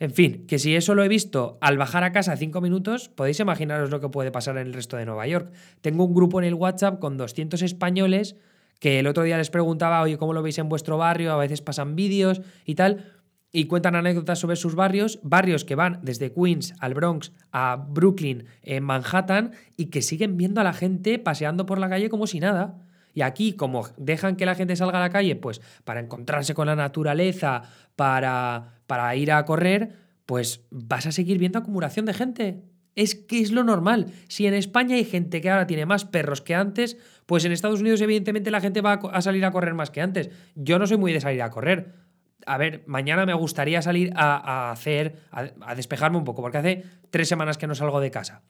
En 0.00 0.12
fin, 0.12 0.46
que 0.46 0.58
si 0.58 0.74
eso 0.74 0.94
lo 0.94 1.04
he 1.04 1.08
visto 1.08 1.58
al 1.60 1.76
bajar 1.76 2.04
a 2.04 2.12
casa 2.12 2.36
cinco 2.36 2.60
minutos, 2.60 3.08
podéis 3.08 3.38
imaginaros 3.38 3.90
lo 3.90 4.00
que 4.00 4.08
puede 4.08 4.30
pasar 4.30 4.56
en 4.56 4.66
el 4.66 4.72
resto 4.72 4.96
de 4.96 5.04
Nueva 5.06 5.26
York. 5.26 5.52
Tengo 5.80 6.04
un 6.04 6.14
grupo 6.14 6.40
en 6.40 6.46
el 6.46 6.54
WhatsApp 6.54 6.98
con 6.98 7.16
200 7.16 7.62
españoles 7.62 8.36
que 8.80 8.98
el 8.98 9.06
otro 9.06 9.22
día 9.24 9.36
les 9.36 9.50
preguntaba, 9.50 10.00
oye, 10.00 10.16
¿cómo 10.16 10.32
lo 10.32 10.42
veis 10.42 10.58
en 10.58 10.70
vuestro 10.70 10.96
barrio? 10.96 11.32
A 11.32 11.36
veces 11.36 11.60
pasan 11.60 11.96
vídeos 11.96 12.40
y 12.64 12.74
tal 12.76 13.19
y 13.52 13.64
cuentan 13.64 13.96
anécdotas 13.96 14.38
sobre 14.38 14.56
sus 14.56 14.74
barrios, 14.74 15.18
barrios 15.22 15.64
que 15.64 15.74
van 15.74 15.98
desde 16.02 16.32
Queens 16.32 16.74
al 16.78 16.94
Bronx 16.94 17.32
a 17.52 17.76
Brooklyn, 17.76 18.44
en 18.62 18.84
Manhattan, 18.84 19.52
y 19.76 19.86
que 19.86 20.02
siguen 20.02 20.36
viendo 20.36 20.60
a 20.60 20.64
la 20.64 20.72
gente 20.72 21.18
paseando 21.18 21.66
por 21.66 21.78
la 21.78 21.88
calle 21.88 22.10
como 22.10 22.26
si 22.26 22.40
nada. 22.40 22.78
Y 23.12 23.22
aquí, 23.22 23.54
como 23.54 23.88
dejan 23.96 24.36
que 24.36 24.46
la 24.46 24.54
gente 24.54 24.76
salga 24.76 24.98
a 24.98 25.00
la 25.00 25.10
calle, 25.10 25.34
pues 25.34 25.60
para 25.84 26.00
encontrarse 26.00 26.54
con 26.54 26.66
la 26.66 26.76
naturaleza, 26.76 27.62
para, 27.96 28.74
para 28.86 29.14
ir 29.16 29.32
a 29.32 29.44
correr, 29.44 29.96
pues 30.26 30.64
vas 30.70 31.06
a 31.06 31.12
seguir 31.12 31.38
viendo 31.38 31.58
acumulación 31.58 32.06
de 32.06 32.14
gente. 32.14 32.62
Es 32.94 33.16
que 33.16 33.40
es 33.40 33.50
lo 33.50 33.64
normal. 33.64 34.06
Si 34.28 34.46
en 34.46 34.54
España 34.54 34.94
hay 34.94 35.04
gente 35.04 35.40
que 35.40 35.50
ahora 35.50 35.66
tiene 35.66 35.86
más 35.86 36.04
perros 36.04 36.40
que 36.40 36.54
antes, 36.54 36.98
pues 37.26 37.44
en 37.44 37.52
Estados 37.52 37.80
Unidos 37.80 38.00
evidentemente 38.00 38.50
la 38.52 38.60
gente 38.60 38.80
va 38.80 39.00
a 39.12 39.22
salir 39.22 39.44
a 39.44 39.50
correr 39.50 39.74
más 39.74 39.90
que 39.90 40.02
antes. 40.02 40.30
Yo 40.54 40.78
no 40.78 40.86
soy 40.86 40.98
muy 40.98 41.12
de 41.12 41.20
salir 41.20 41.42
a 41.42 41.50
correr 41.50 42.09
a 42.46 42.58
ver, 42.58 42.82
mañana 42.86 43.26
me 43.26 43.34
gustaría 43.34 43.82
salir 43.82 44.12
a, 44.14 44.70
hacer, 44.70 45.16
a, 45.30 45.74
despejarme 45.74 46.18
un 46.18 46.24
poco, 46.24 46.42
porque 46.42 46.58
hace 46.58 46.84
tres 47.10 47.28
semanas 47.28 47.58
que 47.58 47.66
no 47.66 47.74
salgo 47.74 48.00
de 48.00 48.10
casa. 48.10 48.42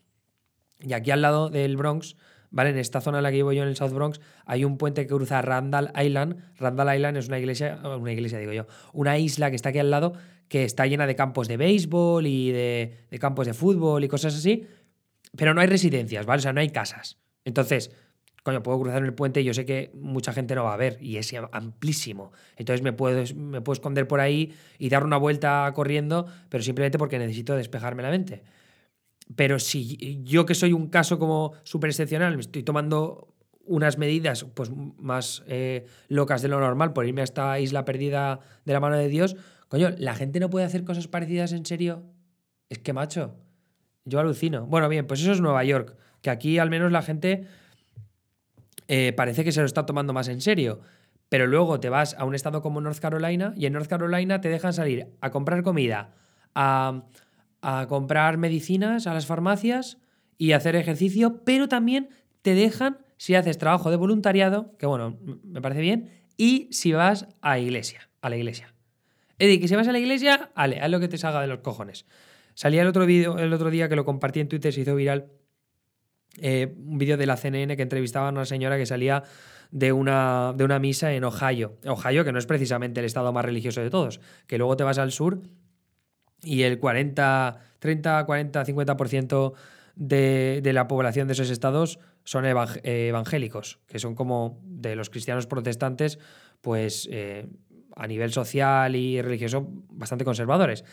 Y 0.81 0.93
aquí 0.93 1.11
al 1.11 1.23
lado 1.23 1.51
del 1.51 1.77
Bronx, 1.77 2.17
¿vale? 2.51 2.71
En 2.71 2.79
esta 2.79 3.01
zona 3.01 3.19
en 3.19 3.25
la 3.25 3.31
que 3.31 3.37
vivo 3.37 3.53
yo, 3.53 3.63
en 3.63 3.69
el 3.69 3.77
South 3.77 3.93
Bronx, 3.93 4.21
hay 4.47 4.65
un 4.65 4.79
puente 4.79 5.03
que 5.03 5.09
cruza 5.09 5.43
Randall 5.43 5.93
Island. 6.01 6.37
Randall 6.59 6.97
Island 6.97 7.17
es 7.19 7.29
una 7.29 7.39
iglesia, 7.39 7.81
una 7.85 8.13
iglesia 8.13 8.39
digo 8.39 8.53
yo, 8.53 8.67
una 8.93 9.19
isla 9.19 9.51
que 9.51 9.57
está 9.57 9.71
aquí 9.71 9.79
al 9.79 9.91
lado, 9.91 10.15
que 10.49 10.65
está 10.65 10.87
llena 10.87 11.07
de 11.07 11.15
campos 11.15 11.49
de 11.49 11.57
béisbol 11.57 12.27
y 12.27 12.51
de, 12.51 13.07
de 13.11 13.19
campos 13.19 13.47
de 13.47 13.55
fútbol 13.55 14.03
y 14.05 14.09
cosas 14.09 14.35
así, 14.35 14.67
pero 15.37 15.55
no 15.55 15.61
hay 15.61 15.67
residencias, 15.67 16.27
¿vale? 16.27 16.39
O 16.39 16.43
sea, 16.43 16.53
no 16.53 16.61
hay 16.61 16.71
casas. 16.71 17.19
Entonces, 17.45 17.91
coño, 18.43 18.63
puedo 18.63 18.81
cruzar 18.81 19.03
el 19.03 19.15
puente 19.15 19.41
y 19.41 19.45
yo 19.45 19.55
sé 19.55 19.65
que 19.65 19.91
mucha 19.95 20.33
gente 20.33 20.55
no 20.55 20.65
va 20.65 20.75
a 20.75 20.77
ver 20.77 20.99
y 21.01 21.17
es 21.17 21.33
amplísimo. 21.53 22.33
Entonces 22.57 22.83
me 22.83 22.93
puedo, 22.93 23.23
me 23.35 23.61
puedo 23.61 23.75
esconder 23.75 24.07
por 24.07 24.21
ahí 24.21 24.55
y 24.79 24.89
dar 24.89 25.05
una 25.05 25.17
vuelta 25.17 25.71
corriendo, 25.75 26.27
pero 26.49 26.63
simplemente 26.63 26.99
porque 26.99 27.19
necesito 27.19 27.57
despejarme 27.57 28.03
la 28.03 28.11
mente. 28.11 28.43
Pero 29.37 29.59
si 29.59 30.23
yo 30.25 30.47
que 30.47 30.55
soy 30.55 30.73
un 30.73 30.89
caso 30.89 31.19
como 31.19 31.53
súper 31.63 31.91
excepcional, 31.91 32.35
me 32.35 32.41
estoy 32.41 32.63
tomando 32.63 33.35
unas 33.65 33.99
medidas 33.99 34.45
pues 34.55 34.71
más 34.99 35.45
eh, 35.47 35.87
locas 36.09 36.43
de 36.43 36.49
lo 36.49 36.59
normal 36.59 36.93
por 36.93 37.07
irme 37.07 37.21
a 37.21 37.25
esta 37.25 37.59
isla 37.61 37.85
perdida 37.85 38.41
de 38.65 38.73
la 38.73 38.81
mano 38.81 38.97
de 38.97 39.09
Dios, 39.09 39.37
coño, 39.69 39.91
¿la 39.99 40.15
gente 40.15 40.41
no 40.41 40.51
puede 40.51 40.67
hacer 40.67 40.85
cosas 40.85 41.07
parecidas 41.07 41.53
en 41.53 41.65
serio? 41.65 42.03
Es 42.69 42.79
que, 42.79 42.93
macho, 42.93 43.37
yo 44.05 44.19
alucino. 44.19 44.67
Bueno, 44.67 44.89
bien, 44.89 45.07
pues 45.07 45.21
eso 45.21 45.31
es 45.33 45.41
Nueva 45.41 45.63
York, 45.63 45.97
que 46.23 46.31
aquí 46.31 46.59
al 46.59 46.71
menos 46.71 46.91
la 46.91 47.03
gente 47.03 47.47
eh, 48.93 49.13
parece 49.13 49.45
que 49.45 49.53
se 49.53 49.61
lo 49.61 49.67
está 49.67 49.87
tomando 49.87 50.13
más 50.13 50.27
en 50.27 50.41
serio. 50.41 50.81
Pero 51.29 51.47
luego 51.47 51.79
te 51.79 51.89
vas 51.89 52.17
a 52.19 52.25
un 52.25 52.35
estado 52.35 52.61
como 52.61 52.81
North 52.81 52.99
Carolina 52.99 53.55
y 53.57 53.67
en 53.67 53.73
North 53.73 53.87
Carolina 53.87 54.41
te 54.41 54.49
dejan 54.49 54.73
salir 54.73 55.07
a 55.21 55.31
comprar 55.31 55.63
comida, 55.63 56.17
a, 56.57 57.05
comprar 57.89 58.37
medicinas 58.37 59.07
a 59.07 59.15
las 59.15 59.27
farmacias 59.27 59.99
y 60.39 60.53
hacer 60.53 60.75
ejercicio, 60.75 61.45
pero 61.45 61.69
también 61.69 62.09
te 62.43 62.57
dejan 62.57 62.99
si 63.17 63.37
haces 63.37 63.59
trabajo 63.59 63.91
de 63.91 63.97
voluntariado, 63.97 64.77
que 64.77 64.87
bueno, 64.87 65.21
me 65.45 65.63
parece 65.63 65.83
bien, 65.83 66.11
y 66.37 66.67
si 66.73 66.93
vas 66.93 67.29
a 67.43 67.61
iglesia, 67.61 68.11
a 68.23 68.29
la 68.29 68.39
iglesia. 68.39 68.75
Eddie, 69.39 69.61
que 69.61 69.69
si 69.69 69.77
vas 69.77 69.87
a 69.87 69.93
la 69.93 70.01
iglesia, 70.01 70.51
ale, 70.57 70.81
haz 70.81 70.91
lo 70.91 70.99
que 70.99 71.07
te 71.07 71.17
salga 71.17 71.41
de 71.41 71.47
los 71.47 71.61
cojones. 71.61 72.07
Salía 72.55 72.83
el 72.83 72.89
otro, 72.89 73.07
video, 73.07 73.39
el 73.39 73.53
otro 73.53 73.71
día 73.71 73.89
que 73.89 73.95
lo 73.95 74.05
compartí 74.05 74.41
en 74.41 74.49
Twitter, 74.49 74.73
se 74.73 74.81
hizo 74.81 74.97
viral, 74.97 75.31
eh, 76.39 76.75
un 76.87 76.99
vídeo 76.99 77.17
de 77.17 77.27
la 77.27 77.37
CNN 77.37 77.77
que 77.77 77.83
entrevistaba 77.83 78.29
a 78.29 78.31
una 78.31 78.45
señora 78.45 78.77
que 78.77 78.87
salía 78.87 79.25
de 79.71 79.93
una, 79.93 80.53
de 80.57 80.65
una 80.65 80.79
misa 80.79 81.13
en 81.13 81.25
Ohio. 81.25 81.77
Ohio, 81.87 82.25
que 82.25 82.33
no 82.33 82.39
es 82.39 82.47
precisamente 82.47 83.01
el 83.01 83.07
estado 83.07 83.33
más 83.33 83.45
religioso 83.45 83.81
de 83.81 83.91
todos, 83.91 84.21
que 84.47 84.59
luego 84.59 84.77
te 84.77 84.85
vas 84.85 84.99
al 84.99 85.13
sur 85.13 85.43
y 86.43 86.63
el 86.63 86.79
40, 86.79 87.59
30, 87.79 88.25
40, 88.25 88.65
50% 88.65 89.53
de, 89.97 90.61
de 90.63 90.73
la 90.73 90.89
población 90.89 91.29
de 91.29 91.35
esos 91.35 91.51
estados 91.51 91.99
son 92.25 92.45
evangélicos, 92.47 93.81
que 93.87 93.99
son 93.99 94.15
como 94.15 94.61
de 94.65 94.97
los 94.97 95.11
cristianos 95.11 95.47
protestantes, 95.47 96.19
pues 96.61 97.09
eh, 97.11 97.47
a 97.97 98.07
nivel 98.07 98.33
social 98.33 98.95
y 98.95 99.21
religioso 99.21 99.67
bastante 99.91 100.25
conservadores. 100.25 100.85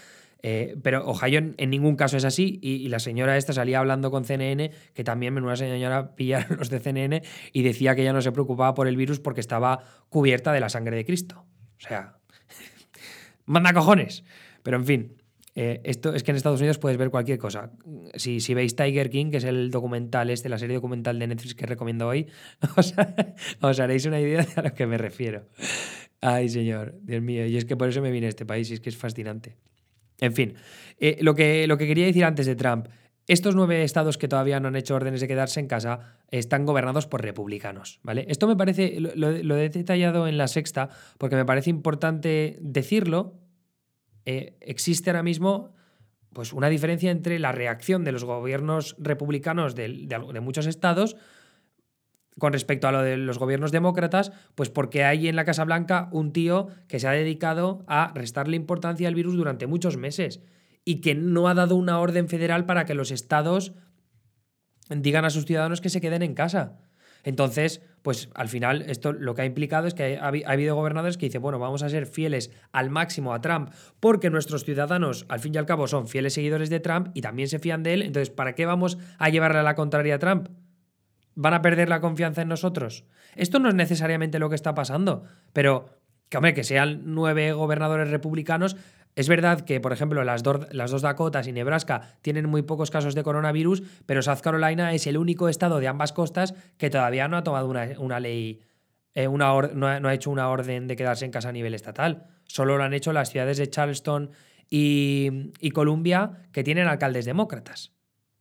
Eh, 0.50 0.78
pero 0.82 1.06
Ohio 1.06 1.40
en, 1.58 1.70
ningún 1.70 1.98
caso 1.98 2.16
es 2.16 2.24
así 2.24 2.58
y, 2.62 2.88
la 2.88 3.00
señora 3.00 3.36
esta 3.36 3.52
salía 3.52 3.80
hablando 3.80 4.12
con 4.12 4.24
CNN, 4.24 4.72
que 4.94 5.04
también 5.04 5.34
menuda 5.34 5.58
señora 5.58 6.12
pillaron 6.16 6.58
los 6.58 6.70
de 6.70 6.80
CNN 6.80 7.22
y 7.52 7.64
decía 7.64 7.96
que 7.96 8.04
ella 8.04 8.14
no 8.14 8.22
se 8.22 8.32
preocupaba 8.32 8.74
por 8.74 8.88
el 8.88 8.96
virus 8.96 9.20
porque 9.20 9.42
estaba 9.42 9.84
cubierta 10.08 10.54
de 10.54 10.62
la 10.62 10.70
sangre 10.70 10.96
de 10.96 11.04
Cristo. 11.04 11.44
O 11.76 11.82
sea, 11.82 12.20
manda 13.46 13.74
cojones. 13.74 14.24
Pero 14.64 14.78
en 14.78 14.86
fin, 14.86 15.18
eh, 15.54 15.82
esto 15.84 16.14
es 16.14 16.24
que 16.24 16.32
en 16.32 16.38
Estados 16.38 16.62
Unidos 16.62 16.78
puedes 16.78 16.98
ver 16.98 17.10
cualquier 17.10 17.40
cosa. 17.40 17.74
Si, 18.16 18.40
si, 18.40 18.54
veis 18.54 18.78
Tiger 18.78 19.10
King, 19.10 19.32
que 19.32 19.38
es 19.38 19.44
el 19.44 19.70
documental 19.70 20.30
este, 20.30 20.48
la 20.48 20.60
serie 20.60 20.76
documental 20.76 21.20
de 21.20 21.28
Netflix 21.28 21.56
que 21.56 21.66
recomiendo 21.66 22.08
hoy, 22.08 22.28
os, 23.62 23.80
haréis 23.82 24.06
una 24.06 24.22
idea 24.22 24.44
de 24.44 24.54
a 24.56 24.62
lo 24.62 24.74
que 24.74 24.88
me 24.88 24.98
refiero. 24.98 25.50
Ay, 26.22 26.48
señor, 26.48 26.96
Dios 27.02 27.22
mío. 27.22 27.46
Y 27.48 27.58
es 27.58 27.66
que 27.66 27.76
por 27.76 27.90
eso 27.90 28.02
me 28.02 28.12
vine 28.12 28.28
a 28.28 28.30
este 28.30 28.46
país 28.46 28.72
y 28.72 28.76
es 28.76 28.80
que 28.80 28.88
es 28.88 28.96
fascinante. 28.96 29.58
En 30.20 30.34
fin, 30.34 30.56
eh, 31.00 31.18
lo, 31.22 31.36
que, 31.36 31.68
lo 31.68 31.78
que 31.78 31.88
quería 31.88 32.06
decir 32.06 32.26
antes 32.26 32.46
de 32.46 32.56
Trump. 32.56 32.88
Estos 33.28 33.56
nueve 33.56 33.84
estados 33.84 34.18
que 34.18 34.30
todavía 34.30 34.60
no 34.62 34.70
han 34.70 34.78
hecho 34.78 34.96
órdenes 34.96 35.20
de 35.20 35.28
quedarse 35.28 35.60
en 35.60 35.68
casa 35.68 36.18
están 36.32 36.66
gobernados 36.66 37.08
por 37.08 37.22
republicanos, 37.22 38.00
¿vale? 38.02 38.26
Esto 38.30 38.48
me 38.48 38.56
parece, 38.56 39.00
lo, 39.02 39.58
he 39.58 39.70
detallado 39.70 40.30
en 40.30 40.38
la 40.38 40.48
sexta 40.48 40.90
porque 41.18 41.36
me 41.36 41.44
parece 41.44 41.70
importante 41.70 42.58
decirlo 42.62 43.36
eh, 44.26 44.58
existe 44.62 45.10
ahora 45.10 45.24
mismo 45.24 45.74
pues, 46.32 46.54
una 46.54 46.70
diferencia 46.70 47.12
entre 47.12 47.38
la 47.38 47.52
reacción 47.52 48.06
de 48.06 48.14
los 48.14 48.24
gobiernos 48.24 48.96
republicanos 48.98 49.76
de, 49.76 50.40
muchos 50.42 50.66
estados 50.66 51.18
con 52.38 52.54
respecto 52.54 52.88
a 52.88 52.92
lo 52.92 53.02
de 53.02 53.18
los 53.18 53.40
gobiernos 53.40 53.72
demócratas, 53.72 54.32
pues 54.56 54.70
porque 54.70 55.04
hay 55.04 55.28
en 55.28 55.36
la 55.36 55.46
Casa 55.46 55.64
Blanca 55.64 56.10
un 56.12 56.34
tío 56.34 56.68
que 56.88 57.00
se 57.00 57.08
ha 57.08 57.12
dedicado 57.12 57.84
a 57.88 58.12
restarle 58.14 58.56
importancia 58.56 59.08
al 59.08 59.16
virus 59.16 59.36
durante 59.36 59.68
muchos 59.68 59.98
meses 59.98 60.42
y 60.86 61.02
que 61.02 61.16
no 61.16 61.48
ha 61.48 61.54
dado 61.54 61.76
una 61.76 62.00
orden 62.00 62.30
federal 62.30 62.66
para 62.66 62.86
que 62.86 62.94
los 62.94 63.12
estados 63.12 63.74
digan 64.90 65.26
a 65.26 65.30
sus 65.30 65.46
ciudadanos 65.46 65.82
que 65.82 65.90
se 65.90 66.02
queden 66.02 66.22
en 66.22 66.34
casa. 66.34 66.80
Entonces, 67.24 67.82
pues 68.04 68.30
al 68.36 68.48
final 68.48 68.84
esto 68.84 69.12
lo 69.12 69.36
que 69.36 69.42
ha 69.42 69.46
implicado 69.46 69.88
es 69.88 69.94
que 69.94 70.18
ha, 70.18 70.28
habido 70.28 70.76
gobernadores 70.76 71.18
que 71.18 71.26
dicen, 71.26 71.42
bueno, 71.42 71.60
vamos 71.60 71.84
a 71.84 71.90
ser 71.90 72.06
fieles 72.06 72.52
al 72.72 72.90
máximo 72.90 73.34
a 73.34 73.42
Trump 73.42 73.72
porque 74.00 74.30
nuestros 74.30 74.64
ciudadanos 74.64 75.26
al 75.28 75.42
fin 75.42 75.54
y 75.54 75.58
al 75.58 75.66
cabo 75.66 75.88
son 75.88 76.08
fieles 76.08 76.36
seguidores 76.36 76.70
de 76.70 76.80
Trump 76.80 77.10
y 77.14 77.20
también 77.20 77.50
se 77.50 77.60
fían 77.60 77.84
de 77.84 77.96
él, 77.96 78.02
entonces, 78.04 78.30
¿para 78.30 78.56
qué 78.56 78.66
vamos 78.66 78.98
a 79.18 79.28
llevarle 79.28 79.60
a 79.60 79.64
la 79.64 79.76
contraria 79.76 80.16
a 80.16 80.20
Trump? 80.20 80.48
¿Van 81.40 81.54
a 81.54 81.62
perder 81.62 81.88
la 81.88 82.02
confianza 82.02 82.42
en 82.42 82.48
nosotros? 82.48 83.06
Esto 83.36 83.60
no 83.60 83.70
es 83.70 83.76
necesariamente 83.76 84.40
lo 84.40 84.50
que 84.50 84.56
está 84.56 84.74
pasando, 84.74 85.24
pero 85.54 85.86
que, 86.30 86.38
hombre, 86.38 86.56
que 86.56 86.64
sean 86.64 87.02
nueve 87.06 87.54
gobernadores 87.54 88.10
republicanos 88.10 88.76
es 89.16 89.30
verdad 89.30 89.62
que, 89.62 89.80
por 89.80 89.94
ejemplo, 89.94 90.24
las, 90.24 90.42
dos 90.42 91.02
Dakotas 91.04 91.46
y 91.46 91.52
Nebraska 91.52 92.18
tienen 92.24 92.50
muy 92.50 92.64
pocos 92.64 92.90
casos 92.90 93.14
de 93.14 93.22
coronavirus, 93.22 93.84
pero 94.08 94.24
South 94.24 94.40
Carolina 94.42 94.94
es 94.94 95.06
el 95.06 95.16
único 95.16 95.48
estado 95.48 95.80
de 95.80 95.88
ambas 95.88 96.12
costas 96.12 96.56
que 96.80 96.90
todavía 96.90 97.28
no 97.28 97.38
ha 97.38 97.44
tomado 97.44 97.68
una, 97.68 98.20
ley, 98.20 98.62
eh, 99.14 99.28
una 99.28 99.54
no, 99.76 99.88
ha, 99.88 100.14
hecho 100.16 100.32
una 100.32 100.50
orden 100.50 100.88
de 100.88 100.96
quedarse 100.96 101.26
en 101.26 101.32
casa 101.32 101.50
a 101.50 101.52
nivel 101.52 101.76
estatal. 101.76 102.26
Solo 102.46 102.80
lo 102.80 102.84
han 102.84 102.96
hecho 102.96 103.14
las 103.14 103.30
ciudades 103.30 103.58
de 103.58 103.70
Charleston 103.70 104.32
y 104.72 105.70
Columbia, 105.72 106.48
que 106.52 106.64
tienen 106.64 106.88
alcaldes 106.88 107.26
demócratas. 107.26 107.94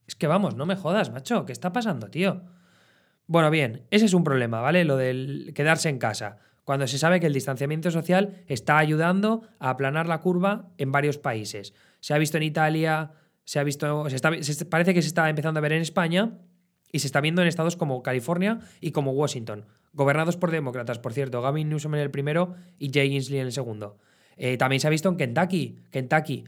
Es 0.07 0.15
que 0.15 0.27
vamos, 0.27 0.57
no 0.57 0.65
me 0.65 0.77
jodas, 0.77 1.13
macho, 1.13 1.45
¿qué 1.45 1.53
está 1.53 1.75
pasando, 1.75 2.09
tío? 2.09 2.56
Bueno, 3.27 3.51
bien, 3.51 3.83
ese 3.91 4.05
es 4.05 4.15
un 4.15 4.25
problema, 4.25 4.61
¿vale? 4.61 4.85
Lo 4.85 4.97
del 4.97 5.53
quedarse 5.55 5.89
en 5.89 5.99
casa 5.99 6.39
cuando 6.67 6.89
se 6.89 6.99
sabe 6.99 7.21
que 7.21 7.27
el 7.27 7.33
distanciamiento 7.33 7.93
social 7.93 8.43
está 8.49 8.79
ayudando 8.79 9.43
a 9.61 9.71
aplanar 9.71 10.09
la 10.09 10.21
curva 10.21 10.73
en 10.79 10.91
varios 10.91 11.17
países. 11.17 11.75
Se 12.01 12.13
ha 12.13 12.19
visto 12.19 12.37
en 12.39 12.43
Italia, 12.43 13.13
se 13.45 13.61
ha 13.61 13.63
visto, 13.63 14.11
se 14.11 14.17
está, 14.17 14.33
parece 14.69 14.93
que 14.93 15.01
se 15.01 15.07
está 15.09 15.31
empezando 15.31 15.59
a 15.59 15.61
ver 15.61 15.73
en 15.73 15.83
España 15.83 16.39
y 16.91 16.99
se 16.99 17.07
está 17.07 17.21
viendo 17.21 17.41
en 17.41 17.47
estados 17.47 17.77
como 17.77 18.03
California 18.03 18.59
y 18.81 18.91
como 18.91 19.13
Washington, 19.13 19.67
gobernados 19.93 20.37
por 20.37 20.51
demócratas, 20.51 20.99
por 20.99 21.13
cierto, 21.13 21.41
Gavin 21.41 21.69
Newsom 21.69 21.95
en 21.95 22.01
el 22.01 22.11
primero 22.11 22.55
y 22.79 22.91
Jay 22.93 23.15
Inslee 23.15 23.39
en 23.39 23.47
el 23.47 23.53
segundo. 23.53 23.99
Eh, 24.37 24.57
también 24.57 24.81
se 24.81 24.89
ha 24.89 24.91
visto 24.91 25.09
en 25.09 25.17
Kentucky, 25.17 25.79
Kentucky, 25.93 26.45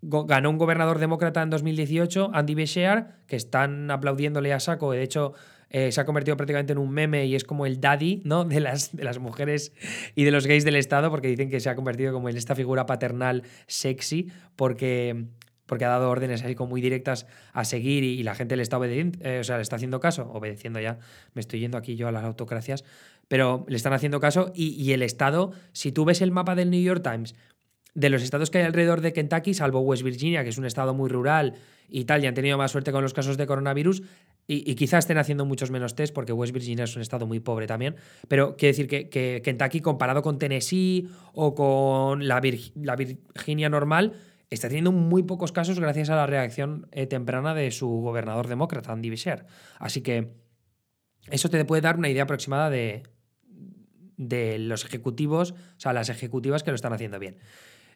ganó 0.00 0.50
un 0.50 0.58
gobernador 0.58 1.00
demócrata 1.00 1.42
en 1.42 1.50
2018, 1.50 2.30
Andy 2.32 2.54
Beshear, 2.54 3.16
que 3.26 3.34
están 3.34 3.90
aplaudiéndole 3.90 4.52
a 4.52 4.60
saco. 4.60 4.92
De 4.92 5.02
hecho, 5.02 5.34
eh, 5.78 5.92
se 5.92 6.00
ha 6.00 6.06
convertido 6.06 6.38
prácticamente 6.38 6.72
en 6.72 6.78
un 6.78 6.90
meme 6.90 7.26
y 7.26 7.34
es 7.34 7.44
como 7.44 7.66
el 7.66 7.82
daddy 7.82 8.22
¿no? 8.24 8.46
de, 8.46 8.60
las, 8.60 8.96
de 8.96 9.04
las 9.04 9.18
mujeres 9.18 9.74
y 10.14 10.24
de 10.24 10.30
los 10.30 10.46
gays 10.46 10.64
del 10.64 10.74
Estado, 10.74 11.10
porque 11.10 11.28
dicen 11.28 11.50
que 11.50 11.60
se 11.60 11.68
ha 11.68 11.76
convertido 11.76 12.14
como 12.14 12.30
en 12.30 12.38
esta 12.38 12.54
figura 12.54 12.86
paternal 12.86 13.42
sexy, 13.66 14.32
porque, 14.56 15.26
porque 15.66 15.84
ha 15.84 15.90
dado 15.90 16.08
órdenes 16.08 16.42
así 16.42 16.54
como 16.54 16.70
muy 16.70 16.80
directas 16.80 17.26
a 17.52 17.66
seguir 17.66 18.04
y, 18.04 18.22
la 18.22 18.34
gente 18.34 18.56
le 18.56 18.62
está 18.62 18.78
eh, 18.82 19.38
o 19.38 19.44
sea, 19.44 19.56
le 19.56 19.62
está 19.62 19.76
haciendo 19.76 20.00
caso, 20.00 20.30
obedeciendo 20.32 20.80
ya, 20.80 20.98
me 21.34 21.40
estoy 21.40 21.60
yendo 21.60 21.76
aquí 21.76 21.94
yo 21.94 22.08
a 22.08 22.12
las 22.12 22.24
autocracias, 22.24 22.82
pero 23.28 23.66
le 23.68 23.76
están 23.76 23.92
haciendo 23.92 24.18
caso 24.18 24.52
y 24.54 24.92
el 24.92 25.02
Estado, 25.02 25.52
si 25.72 25.92
tú 25.92 26.06
ves 26.06 26.22
el 26.22 26.30
mapa 26.30 26.54
del 26.54 26.70
New 26.70 26.82
York 26.82 27.02
Times, 27.02 27.34
de 27.96 28.10
los 28.10 28.22
estados 28.22 28.50
que 28.50 28.58
hay 28.58 28.64
alrededor 28.64 29.00
de 29.00 29.14
Kentucky, 29.14 29.54
salvo 29.54 29.80
West 29.80 30.02
Virginia, 30.02 30.44
que 30.44 30.50
es 30.50 30.58
un 30.58 30.66
estado 30.66 30.92
muy 30.92 31.08
rural 31.08 31.54
y 31.88 32.04
tal, 32.04 32.22
y 32.22 32.26
han 32.26 32.34
tenido 32.34 32.58
más 32.58 32.70
suerte 32.70 32.92
con 32.92 33.02
los 33.02 33.14
casos 33.14 33.38
de 33.38 33.46
coronavirus, 33.46 34.02
y, 34.46 34.74
quizás 34.74 35.04
estén 35.04 35.16
haciendo 35.16 35.46
muchos 35.46 35.70
menos 35.70 35.94
test, 35.94 36.14
porque 36.14 36.32
West 36.32 36.52
Virginia 36.52 36.84
es 36.84 36.94
un 36.94 37.00
estado 37.00 37.26
muy 37.26 37.40
pobre 37.40 37.66
también, 37.66 37.96
pero 38.28 38.56
quiere 38.56 38.76
decir 38.76 38.86
que, 38.86 39.40
Kentucky, 39.42 39.80
comparado 39.80 40.20
con 40.20 40.38
Tennessee 40.38 41.08
o 41.32 41.54
con 41.54 42.28
la, 42.28 42.38
Virginia 42.40 43.70
normal, 43.70 44.12
está 44.50 44.68
teniendo 44.68 44.92
muy 44.92 45.22
pocos 45.22 45.50
casos 45.50 45.80
gracias 45.80 46.10
a 46.10 46.16
la 46.16 46.26
reacción 46.26 46.88
eh, 46.92 47.06
temprana 47.06 47.54
de 47.54 47.70
su 47.70 47.88
gobernador 47.88 48.46
demócrata, 48.46 48.92
Andy 48.92 49.08
Beshear. 49.08 49.46
Así 49.78 50.02
que 50.02 50.34
eso 51.30 51.48
te 51.48 51.64
puede 51.64 51.80
dar 51.80 51.96
una 51.96 52.10
idea 52.10 52.24
aproximada 52.24 52.68
de, 52.68 53.04
de 54.18 54.58
los 54.58 54.84
ejecutivos, 54.84 55.52
o 55.52 55.80
sea, 55.80 55.94
las 55.94 56.10
ejecutivas 56.10 56.62
que 56.62 56.70
lo 56.70 56.74
están 56.74 56.92
haciendo 56.92 57.18
bien. 57.18 57.38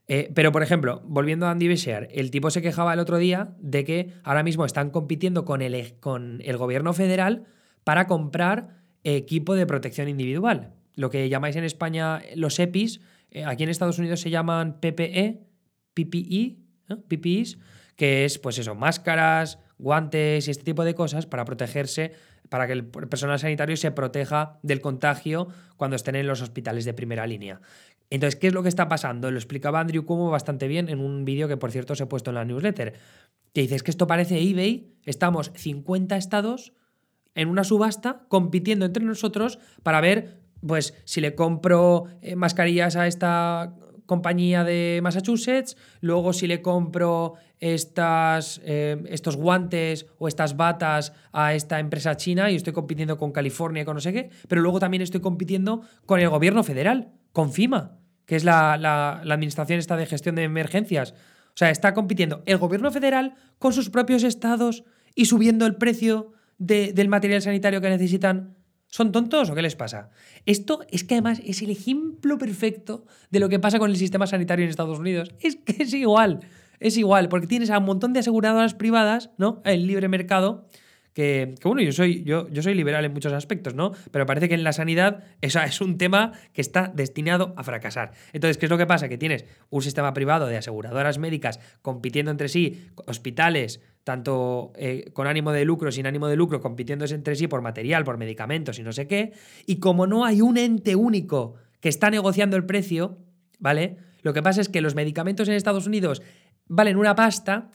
Eh, 0.08 0.30
pero, 0.34 0.50
por 0.50 0.62
ejemplo, 0.62 1.02
volviendo 1.04 1.46
a 1.46 1.52
Andy 1.52 1.68
Beshear, 1.68 2.08
el 2.10 2.30
tipo 2.30 2.50
se 2.50 2.62
quejaba 2.62 2.92
el 2.94 3.00
otro 3.00 3.18
día 3.18 3.54
de 3.60 3.84
que 3.84 4.12
ahora 4.24 4.42
mismo 4.42 4.64
están 4.64 4.90
compitiendo 4.90 5.44
con 5.44 5.62
el, 5.62 5.94
con 6.00 6.40
el 6.44 6.56
gobierno 6.56 6.92
federal 6.92 7.44
para 7.84 8.06
comprar 8.06 8.80
equipo 9.04 9.54
de 9.54 9.66
protección 9.66 10.08
individual. 10.08 10.72
Lo 10.94 11.10
que 11.10 11.28
llamáis 11.28 11.56
en 11.56 11.64
España 11.64 12.22
los 12.34 12.58
EPIs, 12.58 13.00
eh, 13.30 13.44
aquí 13.44 13.62
en 13.62 13.70
Estados 13.70 13.98
Unidos 13.98 14.20
se 14.20 14.30
llaman 14.30 14.80
PPE, 14.80 15.40
PPE, 15.94 16.56
PPEs, 17.08 17.58
que 17.96 18.24
es, 18.24 18.38
pues 18.38 18.58
eso, 18.58 18.74
máscaras, 18.74 19.58
guantes 19.78 20.48
y 20.48 20.50
este 20.50 20.64
tipo 20.64 20.84
de 20.84 20.94
cosas 20.94 21.26
para 21.26 21.44
protegerse, 21.44 22.12
para 22.48 22.66
que 22.66 22.72
el 22.72 22.84
personal 22.84 23.38
sanitario 23.38 23.76
se 23.76 23.90
proteja 23.92 24.58
del 24.62 24.80
contagio 24.80 25.48
cuando 25.76 25.96
estén 25.96 26.16
en 26.16 26.26
los 26.26 26.42
hospitales 26.42 26.84
de 26.84 26.94
primera 26.94 27.26
línea. 27.26 27.60
Entonces, 28.10 28.38
¿qué 28.38 28.48
es 28.48 28.52
lo 28.52 28.64
que 28.64 28.68
está 28.68 28.88
pasando? 28.88 29.30
Lo 29.30 29.38
explicaba 29.38 29.78
Andrew 29.80 30.04
Cuomo 30.04 30.30
bastante 30.30 30.66
bien 30.66 30.88
en 30.88 30.98
un 30.98 31.24
vídeo 31.24 31.46
que, 31.46 31.56
por 31.56 31.70
cierto, 31.70 31.92
os 31.92 32.00
he 32.00 32.06
puesto 32.06 32.30
en 32.30 32.34
la 32.34 32.44
newsletter. 32.44 32.94
Que 33.54 33.62
dices 33.62 33.84
que 33.84 33.92
esto 33.92 34.08
parece 34.08 34.40
eBay, 34.40 34.96
estamos 35.04 35.52
50 35.54 36.16
estados 36.16 36.72
en 37.36 37.48
una 37.48 37.62
subasta 37.62 38.24
compitiendo 38.28 38.84
entre 38.84 39.04
nosotros 39.04 39.60
para 39.84 40.00
ver, 40.00 40.40
pues, 40.66 40.94
si 41.04 41.20
le 41.20 41.36
compro 41.36 42.06
eh, 42.20 42.34
mascarillas 42.34 42.96
a 42.96 43.06
esta 43.06 43.76
compañía 44.06 44.64
de 44.64 44.98
Massachusetts, 45.04 45.76
luego 46.00 46.32
si 46.32 46.48
le 46.48 46.62
compro 46.62 47.34
eh, 47.60 47.76
estos 49.08 49.36
guantes 49.36 50.06
o 50.18 50.26
estas 50.26 50.56
batas 50.56 51.12
a 51.30 51.54
esta 51.54 51.78
empresa 51.78 52.16
china 52.16 52.50
y 52.50 52.56
estoy 52.56 52.72
compitiendo 52.72 53.16
con 53.18 53.30
California 53.30 53.82
y 53.82 53.84
con 53.84 53.94
no 53.94 54.00
sé 54.00 54.12
qué, 54.12 54.30
pero 54.48 54.62
luego 54.62 54.80
también 54.80 55.02
estoy 55.02 55.20
compitiendo 55.20 55.82
con 56.06 56.18
el 56.18 56.28
gobierno 56.28 56.64
federal, 56.64 57.12
con 57.32 57.52
FIMA 57.52 57.99
que 58.26 58.36
es 58.36 58.44
la, 58.44 59.20
administración 59.20 59.78
esta 59.78 59.96
de 59.96 60.06
gestión 60.06 60.34
de 60.34 60.44
emergencias. 60.44 61.12
O 61.48 61.56
sea, 61.56 61.70
está 61.70 61.94
compitiendo 61.94 62.42
el 62.46 62.58
gobierno 62.58 62.90
federal 62.90 63.34
con 63.58 63.72
sus 63.72 63.90
propios 63.90 64.22
estados 64.22 64.84
y 65.14 65.26
subiendo 65.26 65.66
el 65.66 65.76
precio 65.76 66.32
del 66.58 67.08
material 67.08 67.42
sanitario 67.42 67.80
que 67.80 67.90
necesitan. 67.90 68.56
¿Son 68.86 69.12
tontos 69.12 69.50
o 69.50 69.54
qué 69.54 69.62
les 69.62 69.76
pasa? 69.76 70.10
Esto 70.46 70.80
es 70.90 71.04
que 71.04 71.14
además 71.14 71.40
es 71.44 71.62
el 71.62 71.70
ejemplo 71.70 72.38
perfecto 72.38 73.04
de 73.30 73.38
lo 73.38 73.48
que 73.48 73.60
pasa 73.60 73.78
con 73.78 73.90
el 73.90 73.96
sistema 73.96 74.26
sanitario 74.26 74.64
en 74.64 74.70
Estados 74.70 74.98
Unidos. 74.98 75.32
Es 75.40 75.56
que 75.56 75.84
es 75.84 75.94
igual, 75.94 76.40
es 76.80 76.96
igual, 76.96 77.28
porque 77.28 77.46
tienes 77.46 77.70
a 77.70 77.78
un 77.78 77.84
montón 77.84 78.12
de 78.12 78.20
aseguradoras 78.20 78.74
privadas, 78.74 79.30
¿no? 79.38 79.62
El 79.64 79.86
libre 79.86 80.08
mercado, 80.08 80.68
que, 81.14 81.54
bueno, 81.64 81.82
yo 81.82 81.92
soy, 81.92 82.22
yo, 82.24 82.48
yo 82.48 82.62
soy 82.62 82.74
liberal 82.74 83.04
en 83.04 83.12
muchos 83.12 83.32
aspectos, 83.32 83.74
¿no? 83.74 83.92
Pero 84.10 84.26
parece 84.26 84.48
que 84.48 84.54
en 84.54 84.64
la 84.64 84.72
sanidad 84.72 85.24
esa 85.40 85.64
es 85.64 85.80
un 85.80 85.98
tema 85.98 86.32
que 86.52 86.60
está 86.60 86.90
destinado 86.94 87.54
a 87.56 87.64
fracasar. 87.64 88.12
Entonces, 88.32 88.58
¿qué 88.58 88.66
es 88.66 88.70
lo 88.70 88.78
que 88.78 88.86
pasa? 88.86 89.08
Que 89.08 89.18
tienes 89.18 89.44
un 89.70 89.82
sistema 89.82 90.12
privado 90.12 90.46
de 90.46 90.56
aseguradoras 90.56 91.18
médicas 91.18 91.60
compitiendo 91.82 92.30
entre 92.30 92.48
sí, 92.48 92.86
hospitales, 93.06 93.80
tanto 94.04 94.72
eh, 94.76 95.10
con 95.12 95.26
ánimo 95.26 95.52
de 95.52 95.64
lucro, 95.64 95.92
sin 95.92 96.06
ánimo 96.06 96.28
de 96.28 96.36
lucro, 96.36 96.60
compitiendo 96.60 97.04
entre 97.06 97.36
sí 97.36 97.48
por 97.48 97.62
material, 97.62 98.04
por 98.04 98.16
medicamentos 98.16 98.78
y 98.78 98.82
no 98.82 98.92
sé 98.92 99.06
qué, 99.06 99.32
y 99.66 99.76
como 99.76 100.06
no 100.06 100.24
hay 100.24 100.40
un 100.42 100.56
ente 100.56 100.94
único 100.94 101.54
que 101.80 101.88
está 101.88 102.10
negociando 102.10 102.56
el 102.56 102.64
precio, 102.64 103.18
¿vale? 103.58 103.96
Lo 104.22 104.32
que 104.32 104.42
pasa 104.42 104.60
es 104.60 104.68
que 104.68 104.80
los 104.80 104.94
medicamentos 104.94 105.48
en 105.48 105.54
Estados 105.54 105.86
Unidos 105.86 106.22
valen 106.66 106.96
una 106.96 107.14
pasta 107.14 107.70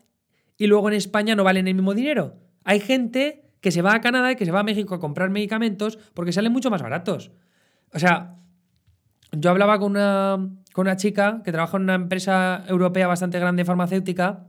y 0.58 0.68
luego 0.68 0.90
en 0.90 0.96
España 0.96 1.36
no 1.36 1.44
valen 1.44 1.68
el 1.68 1.76
mismo 1.76 1.94
dinero. 1.94 2.45
Hay 2.66 2.82
gente 2.82 3.46
que 3.62 3.72
se 3.72 3.82
va 3.82 3.96
a 3.96 4.02
Canadá 4.02 4.32
y 4.32 4.36
que 4.36 4.46
se 4.46 4.52
va 4.52 4.60
a 4.60 4.64
México 4.64 4.94
a 4.94 5.00
comprar 5.00 5.30
medicamentos 5.30 5.98
porque 6.14 6.34
salen 6.34 6.52
mucho 6.52 6.70
más 6.70 6.82
baratos. 6.82 7.32
O 7.94 8.00
sea, 8.00 8.36
yo 9.32 9.50
hablaba 9.50 9.80
con 9.80 9.92
una, 9.92 10.38
con 10.74 10.88
una 10.88 10.98
chica 10.98 11.42
que 11.44 11.52
trabaja 11.52 11.78
en 11.78 11.84
una 11.84 11.96
empresa 11.96 12.64
europea 12.68 13.08
bastante 13.08 13.40
grande 13.40 13.66
farmacéutica 13.66 14.48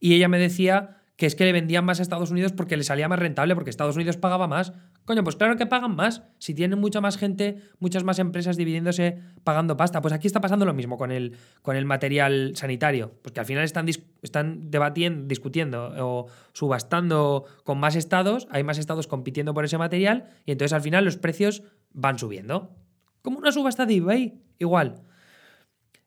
y 0.00 0.14
ella 0.14 0.28
me 0.28 0.38
decía 0.38 0.97
que 1.18 1.26
es 1.26 1.34
que 1.34 1.44
le 1.44 1.50
vendían 1.50 1.84
más 1.84 1.98
a 1.98 2.02
Estados 2.02 2.30
Unidos 2.30 2.52
porque 2.52 2.76
le 2.76 2.84
salía 2.84 3.08
más 3.08 3.18
rentable, 3.18 3.56
porque 3.56 3.70
Estados 3.70 3.96
Unidos 3.96 4.16
pagaba 4.16 4.46
más. 4.46 4.72
Coño, 5.04 5.24
pues 5.24 5.34
claro 5.34 5.56
que 5.56 5.66
pagan 5.66 5.96
más. 5.96 6.22
Si 6.38 6.54
tienen 6.54 6.78
mucha 6.78 7.00
más 7.00 7.18
gente, 7.18 7.60
muchas 7.80 8.04
más 8.04 8.20
empresas 8.20 8.56
dividiéndose 8.56 9.18
pagando 9.42 9.76
pasta. 9.76 10.00
Pues 10.00 10.14
aquí 10.14 10.28
está 10.28 10.40
pasando 10.40 10.64
lo 10.64 10.74
mismo 10.74 10.96
con 10.96 11.10
el, 11.10 11.36
con 11.62 11.74
el 11.74 11.86
material 11.86 12.52
sanitario. 12.54 13.14
Porque 13.20 13.40
al 13.40 13.46
final 13.46 13.64
están, 13.64 13.88
están 14.22 14.70
debatiendo, 14.70 15.26
discutiendo 15.26 15.92
o 15.98 16.28
subastando 16.52 17.46
con 17.64 17.80
más 17.80 17.96
estados, 17.96 18.46
hay 18.52 18.62
más 18.62 18.78
estados 18.78 19.08
compitiendo 19.08 19.54
por 19.54 19.64
ese 19.64 19.76
material 19.76 20.26
y 20.46 20.52
entonces 20.52 20.72
al 20.72 20.82
final 20.82 21.04
los 21.04 21.16
precios 21.16 21.64
van 21.92 22.20
subiendo. 22.20 22.76
Como 23.22 23.38
una 23.38 23.50
subasta 23.50 23.86
de 23.86 23.96
eBay, 23.96 24.40
igual. 24.60 25.02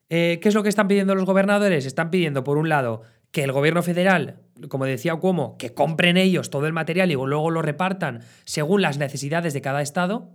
Eh, 0.07 0.39
¿Qué 0.41 0.47
es 0.47 0.55
lo 0.55 0.63
que 0.63 0.69
están 0.69 0.87
pidiendo 0.87 1.15
los 1.15 1.25
gobernadores? 1.25 1.85
Están 1.85 2.11
pidiendo, 2.11 2.45
por 2.45 2.57
un 2.57 2.69
lado, 2.69 3.01
que 3.31 3.43
el 3.43 3.51
gobierno 3.51 3.83
federal 3.83 4.39
como 4.69 4.85
decía 4.85 5.15
como 5.17 5.57
que 5.57 5.73
compren 5.73 6.17
ellos 6.17 6.49
todo 6.49 6.67
el 6.67 6.73
material 6.73 7.11
y 7.11 7.15
luego 7.15 7.49
lo 7.49 7.61
repartan 7.61 8.21
según 8.45 8.81
las 8.81 8.97
necesidades 8.97 9.53
de 9.53 9.61
cada 9.61 9.81
estado, 9.81 10.29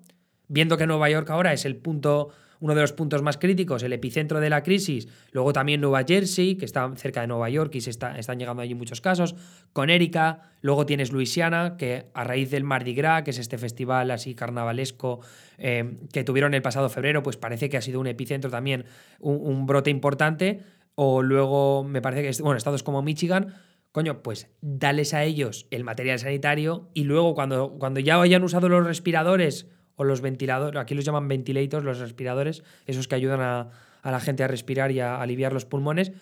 viendo 0.49 0.76
que 0.76 0.87
Nueva 0.87 1.11
York 1.11 1.31
ahora 1.31 1.53
es 1.53 1.65
el 1.65 1.76
punto 1.76 2.31
uno 2.59 2.75
de 2.75 2.81
los 2.81 2.95
puntos 2.95 3.21
más 3.21 3.37
críticos, 3.37 3.83
el 3.83 3.93
epicentro 3.93 4.41
de 4.41 4.49
la 4.49 4.62
crisis, 4.62 5.09
luego 5.31 5.53
también 5.53 5.83
Nueva 5.83 6.05
Jersey, 6.09 6.57
que 6.57 6.65
está 6.65 6.91
cerca 6.97 7.21
de 7.21 7.26
Nueva 7.26 7.50
York 7.50 7.75
y 7.75 7.83
se 7.83 7.91
está, 7.91 8.19
están 8.19 8.38
llegando 8.38 8.62
allí 8.62 8.75
muchos 8.75 9.03
casos, 9.03 9.35
con 9.75 9.91
Erika, 9.91 10.41
luego 10.62 10.87
tienes 10.87 11.12
Luisiana, 11.12 11.76
que 11.76 12.07
a 12.15 12.25
raíz 12.25 12.50
del 12.50 12.65
Mardi 12.65 12.95
Gras, 12.95 13.25
que 13.25 13.31
es 13.33 13.38
este 13.38 13.59
festival 13.59 14.11
así 14.11 14.35
carnavalesco 14.35 15.21
eh, 15.59 15.99
que 16.15 16.25
tuvieron 16.25 16.55
el 16.55 16.62
pasado 16.62 16.88
febrero, 16.88 17.23
pues 17.23 17.37
parece 17.37 17.69
que 17.69 17.76
ha 17.76 17.83
sido 17.83 18.00
un 18.00 18.07
epicentro 18.07 18.50
también, 18.50 18.87
un 19.21 19.67
brote 19.67 19.91
importante, 19.91 20.62
o 20.97 21.23
luego 21.23 21.85
me 21.85 22.03
parece 22.03 22.23
que, 22.23 22.43
bueno, 22.43 22.57
estados 22.57 22.83
como 22.83 23.03
Michigan, 23.03 23.55
coño, 23.93 24.23
pues 24.23 24.50
dales 24.61 25.15
a 25.15 25.23
ellos 25.23 25.69
el 25.71 25.85
material 25.85 26.19
sanitario 26.19 26.91
y 26.93 27.05
luego 27.05 27.35
cuando, 27.35 27.76
cuando 27.79 28.00
ya 28.00 28.21
hayan 28.21 28.43
usado 28.43 28.69
los 28.69 28.85
respiradores 28.85 29.69
o 29.95 30.05
los 30.05 30.21
ventiladores, 30.21 30.79
aquí 30.81 30.95
los 30.95 31.05
llaman 31.05 31.29
ventilators, 31.29 31.85
los 31.85 31.99
respiradores, 31.99 32.65
esos 32.87 33.09
que 33.09 33.15
ayudan 33.15 33.41
a, 33.41 33.71
la 34.03 34.21
gente 34.21 34.45
a 34.45 34.49
respirar 34.49 34.91
y 34.91 35.00
a 35.00 35.21
aliviar 35.21 35.53
los 35.53 35.65
pulmones, 35.65 36.12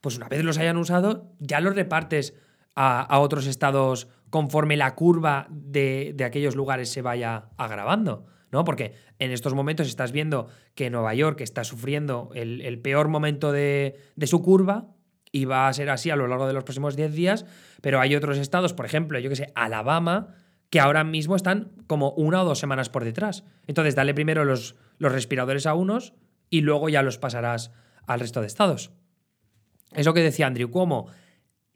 pues 0.00 0.16
una 0.16 0.28
vez 0.28 0.44
los 0.44 0.58
hayan 0.58 0.76
usado, 0.76 1.32
ya 1.38 1.60
los 1.60 1.74
repartes 1.74 2.34
a, 2.74 3.18
otros 3.20 3.46
estados 3.46 4.08
conforme 4.30 4.76
la 4.76 4.94
curva 4.94 5.46
de, 5.50 6.14
aquellos 6.24 6.54
lugares 6.54 6.90
se 6.90 7.02
vaya 7.02 7.50
agravando. 7.56 8.26
¿No? 8.56 8.64
Porque 8.64 8.94
en 9.18 9.32
estos 9.32 9.52
momentos 9.52 9.86
estás 9.86 10.12
viendo 10.12 10.48
que 10.74 10.88
Nueva 10.88 11.12
York 11.12 11.42
está 11.42 11.62
sufriendo 11.62 12.30
el, 12.32 12.78
peor 12.78 13.08
momento 13.08 13.52
de, 13.52 13.98
su 14.24 14.40
curva 14.40 14.94
y 15.30 15.44
va 15.44 15.68
a 15.68 15.72
ser 15.74 15.90
así 15.90 16.08
a 16.08 16.16
lo 16.16 16.26
largo 16.26 16.46
de 16.46 16.54
los 16.54 16.64
próximos 16.64 16.96
10 16.96 17.12
días, 17.12 17.44
pero 17.82 18.00
hay 18.00 18.16
otros 18.16 18.38
estados, 18.38 18.72
por 18.72 18.86
ejemplo, 18.86 19.18
yo 19.18 19.28
que 19.28 19.36
sé, 19.36 19.52
Alabama, 19.54 20.28
que 20.70 20.80
ahora 20.80 21.04
mismo 21.04 21.36
están 21.36 21.70
como 21.86 22.12
una 22.12 22.40
o 22.40 22.46
dos 22.46 22.58
semanas 22.58 22.88
por 22.88 23.04
detrás. 23.04 23.44
Entonces, 23.66 23.94
dale 23.94 24.14
primero 24.14 24.46
los, 24.46 24.74
respiradores 24.98 25.66
a 25.66 25.74
unos 25.74 26.14
y 26.48 26.62
luego 26.62 26.88
ya 26.88 27.02
los 27.02 27.18
pasarás 27.18 27.72
al 28.06 28.20
resto 28.20 28.40
de 28.40 28.46
estados. 28.46 28.90
Eso 29.92 30.14
que 30.14 30.22
decía 30.22 30.46
Andrew 30.46 30.70
Cuomo, 30.70 31.08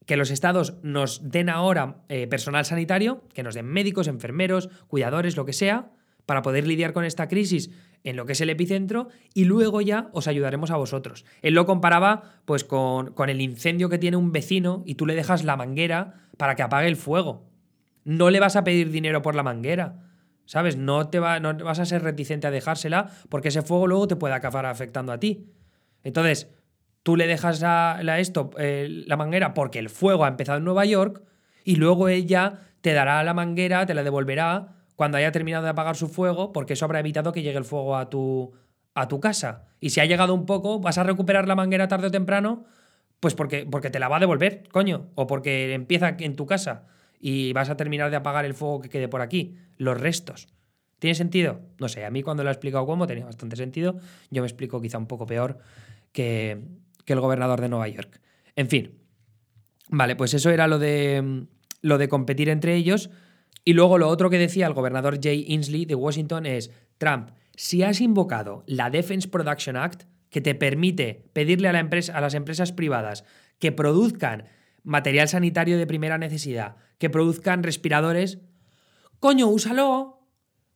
que 0.07 0.17
los 0.17 0.31
estados 0.31 0.79
nos 0.83 1.31
den 1.31 1.51
ahora 1.51 2.05
eh, 2.09 2.27
personal 2.27 2.65
sanitario, 2.65 3.29
que 3.35 3.43
nos 3.43 3.55
den 3.55 3.67
médicos, 3.67 4.09
enfermeros, 4.09 4.71
cuidadores, 4.89 5.37
lo 5.37 5.45
que 5.45 5.53
sea, 5.53 5.91
para 6.31 6.43
poder 6.43 6.65
lidiar 6.65 6.93
con 6.93 7.05
esta 7.05 7.27
crisis 7.27 7.73
en 8.05 8.15
lo 8.15 8.25
que 8.25 8.35
es 8.35 8.41
el 8.41 8.51
epicentro 8.51 9.09
y 9.35 9.47
luego 9.47 9.81
ya 9.81 10.11
os 10.13 10.29
ayudaremos 10.29 10.71
a 10.71 10.77
vosotros. 10.77 11.25
Él 11.43 11.55
lo 11.55 11.67
comparaba 11.67 12.23
pues 12.45 12.63
con, 12.63 13.15
con 13.15 13.31
el 13.31 13.41
incendio 13.41 13.89
que 13.89 13.99
tiene 13.99 14.17
un 14.17 14.31
vecino 14.31 14.85
y 14.87 14.95
tú 14.95 15.07
le 15.07 15.17
dejas 15.17 15.43
la 15.43 15.57
manguera 15.57 16.29
para 16.37 16.55
que 16.55 16.63
apague 16.63 16.87
el 16.87 16.95
fuego. 16.95 17.51
No 18.05 18.31
le 18.31 18.39
vas 18.39 18.55
a 18.55 18.63
pedir 18.63 18.93
dinero 18.93 19.23
por 19.23 19.35
la 19.35 19.43
manguera. 19.43 20.05
¿Sabes? 20.45 20.77
No 20.77 21.09
te 21.09 21.19
va, 21.19 21.41
no 21.41 21.53
vas 21.65 21.81
a 21.81 21.85
ser 21.85 22.05
reticente 22.05 22.47
a 22.47 22.53
dejársela 22.53 23.11
porque 23.29 23.49
ese 23.49 23.63
fuego 23.63 23.89
luego 23.89 24.07
te 24.07 24.15
puede 24.15 24.35
acabar 24.35 24.67
afectando 24.67 25.11
a 25.11 25.19
ti. 25.19 25.49
Entonces, 26.05 26.49
tú 27.03 27.17
le 27.17 27.27
dejas 27.27 27.61
a, 27.65 27.99
esto, 28.21 28.51
eh, 28.57 28.87
la 28.89 29.17
manguera 29.17 29.53
porque 29.53 29.81
el 29.81 29.91
fuego 29.91 30.25
ha 30.25 30.29
empezado 30.29 30.59
en 30.59 30.65
Nueva 30.65 30.85
York 30.85 31.25
y 31.65 31.75
luego 31.75 32.09
ella 32.09 32.61
te 32.83 32.93
dará 32.93 33.21
la 33.25 33.35
manguera, 33.35 33.85
te 33.85 33.95
la 33.95 34.05
devolverá 34.05 34.77
cuando 35.01 35.17
haya 35.17 35.33
terminado 35.33 35.65
de 35.65 35.71
apagar 35.71 35.97
su 35.97 36.09
fuego, 36.09 36.53
porque 36.53 36.75
eso 36.75 36.85
habrá 36.85 37.01
evitado 37.01 37.33
que 37.33 37.41
llegue 37.41 37.57
el 37.57 37.65
fuego 37.65 37.97
a 37.97 38.11
tu, 38.11 38.53
a 38.93 39.09
tu 39.09 39.19
casa. 39.19 39.65
Y 39.81 39.89
si 39.89 40.01
ha 40.01 40.05
llegado 40.05 40.35
un 40.35 40.45
poco, 40.45 40.79
vas 40.79 40.99
a 40.99 41.05
recuperar 41.05 41.49
la 41.49 41.55
manguera 41.55 41.89
tarde 41.89 42.09
o 42.09 42.11
temprano, 42.11 42.67
pues 43.19 43.35
porque, 43.35 43.65
porque 43.65 43.89
te 43.89 43.99
la 43.99 44.09
va 44.11 44.19
a 44.19 44.21
devolver, 44.21 44.69
coño, 44.71 45.07
o 45.15 45.27
porque 45.27 45.73
empieza 45.73 46.17
en 46.19 46.37
tu 46.37 46.45
casa 46.45 46.87
y 47.19 47.55
vas 47.55 47.71
a 47.71 47.79
terminar 47.79 48.11
de 48.11 48.17
apagar 48.17 48.45
el 48.45 48.53
fuego 48.53 48.83
que 48.83 48.91
quede 48.91 49.09
por 49.09 49.23
aquí, 49.23 49.57
los 49.79 49.99
restos. 49.99 50.49
¿Tiene 50.99 51.15
sentido? 51.15 51.63
No 51.79 51.89
sé, 51.89 52.05
a 52.05 52.11
mí 52.11 52.23
cuando 52.23 52.45
lo 52.45 52.51
he 52.51 52.53
explicado 52.53 52.85
cómo 52.85 53.07
tenía 53.07 53.25
bastante 53.25 53.57
sentido, 53.57 53.97
yo 54.31 54.43
me 54.43 54.49
explico 54.49 54.83
quizá 54.83 54.99
un 54.99 55.07
poco 55.07 55.25
peor 55.25 55.61
que, 56.13 56.61
que 57.07 57.15
el 57.15 57.21
gobernador 57.21 57.63
de 57.63 57.71
Nueva 57.71 57.89
York. 57.89 58.21
En 58.55 58.69
fin, 58.69 58.99
vale, 59.89 60.15
pues 60.15 60.35
eso 60.35 60.51
era 60.51 60.69
lo 60.69 60.79
de, 60.79 61.47
lo 61.81 61.97
de 61.97 62.09
competir 62.11 62.51
entre 62.51 62.75
ellos. 62.75 63.09
Y 63.65 63.75
luego 63.75 63.99
lo 63.99 64.09
otro 64.09 64.31
que 64.31 64.39
decía 64.39 64.67
el 64.67 64.75
gobernador 64.75 65.19
Jay 65.23 65.45
Inslee 65.49 65.87
de 65.87 65.95
Washington 65.95 66.47
es, 66.47 66.71
Trump, 66.99 67.31
si 67.55 67.83
has 67.83 68.01
invocado 68.01 68.65
la 68.67 68.91
Defense 68.91 69.29
Production 69.29 69.77
Act, 69.77 70.05
que 70.31 70.41
te 70.41 70.55
permite 70.55 71.27
pedirle 71.33 71.69
a, 71.69 71.73
la 71.73 71.81
empresa, 71.81 72.17
a 72.17 72.21
las 72.21 72.35
empresas 72.35 72.73
privadas 72.73 73.25
que 73.59 73.73
produzcan 73.73 74.45
material 74.83 75.29
sanitario 75.29 75.77
de 75.77 75.87
primera 75.87 76.19
necesidad, 76.19 76.77
que 76.99 77.11
produzcan 77.11 77.63
respiradores, 77.63 78.39
coño, 79.19 79.49
úsalo, 79.49 80.27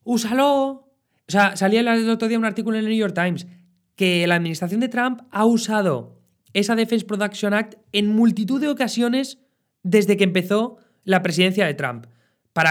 úsalo. 0.03 0.91
O 1.27 1.33
sea, 1.33 1.57
salía 1.57 1.81
el 1.81 2.11
otro 2.11 2.29
día 2.29 2.39
un 2.39 2.45
artículo 2.45 2.77
en 2.77 2.85
el 2.85 2.91
New 2.91 2.99
York 2.99 3.15
Times 3.15 3.47
que 3.95 4.27
la 4.27 4.35
administración 4.35 4.81
de 4.81 4.89
Trump 4.89 5.23
ha 5.31 5.47
usado 5.47 6.21
esa 6.53 6.75
Defense 6.75 7.07
Production 7.07 7.55
Act 7.55 7.77
en 7.93 8.09
multitud 8.09 8.61
de 8.61 8.69
ocasiones 8.69 9.39
desde 9.83 10.17
que 10.17 10.25
empezó 10.25 10.79
la 11.05 11.23
presidencia 11.23 11.67
de 11.67 11.75
Trump 11.75 12.07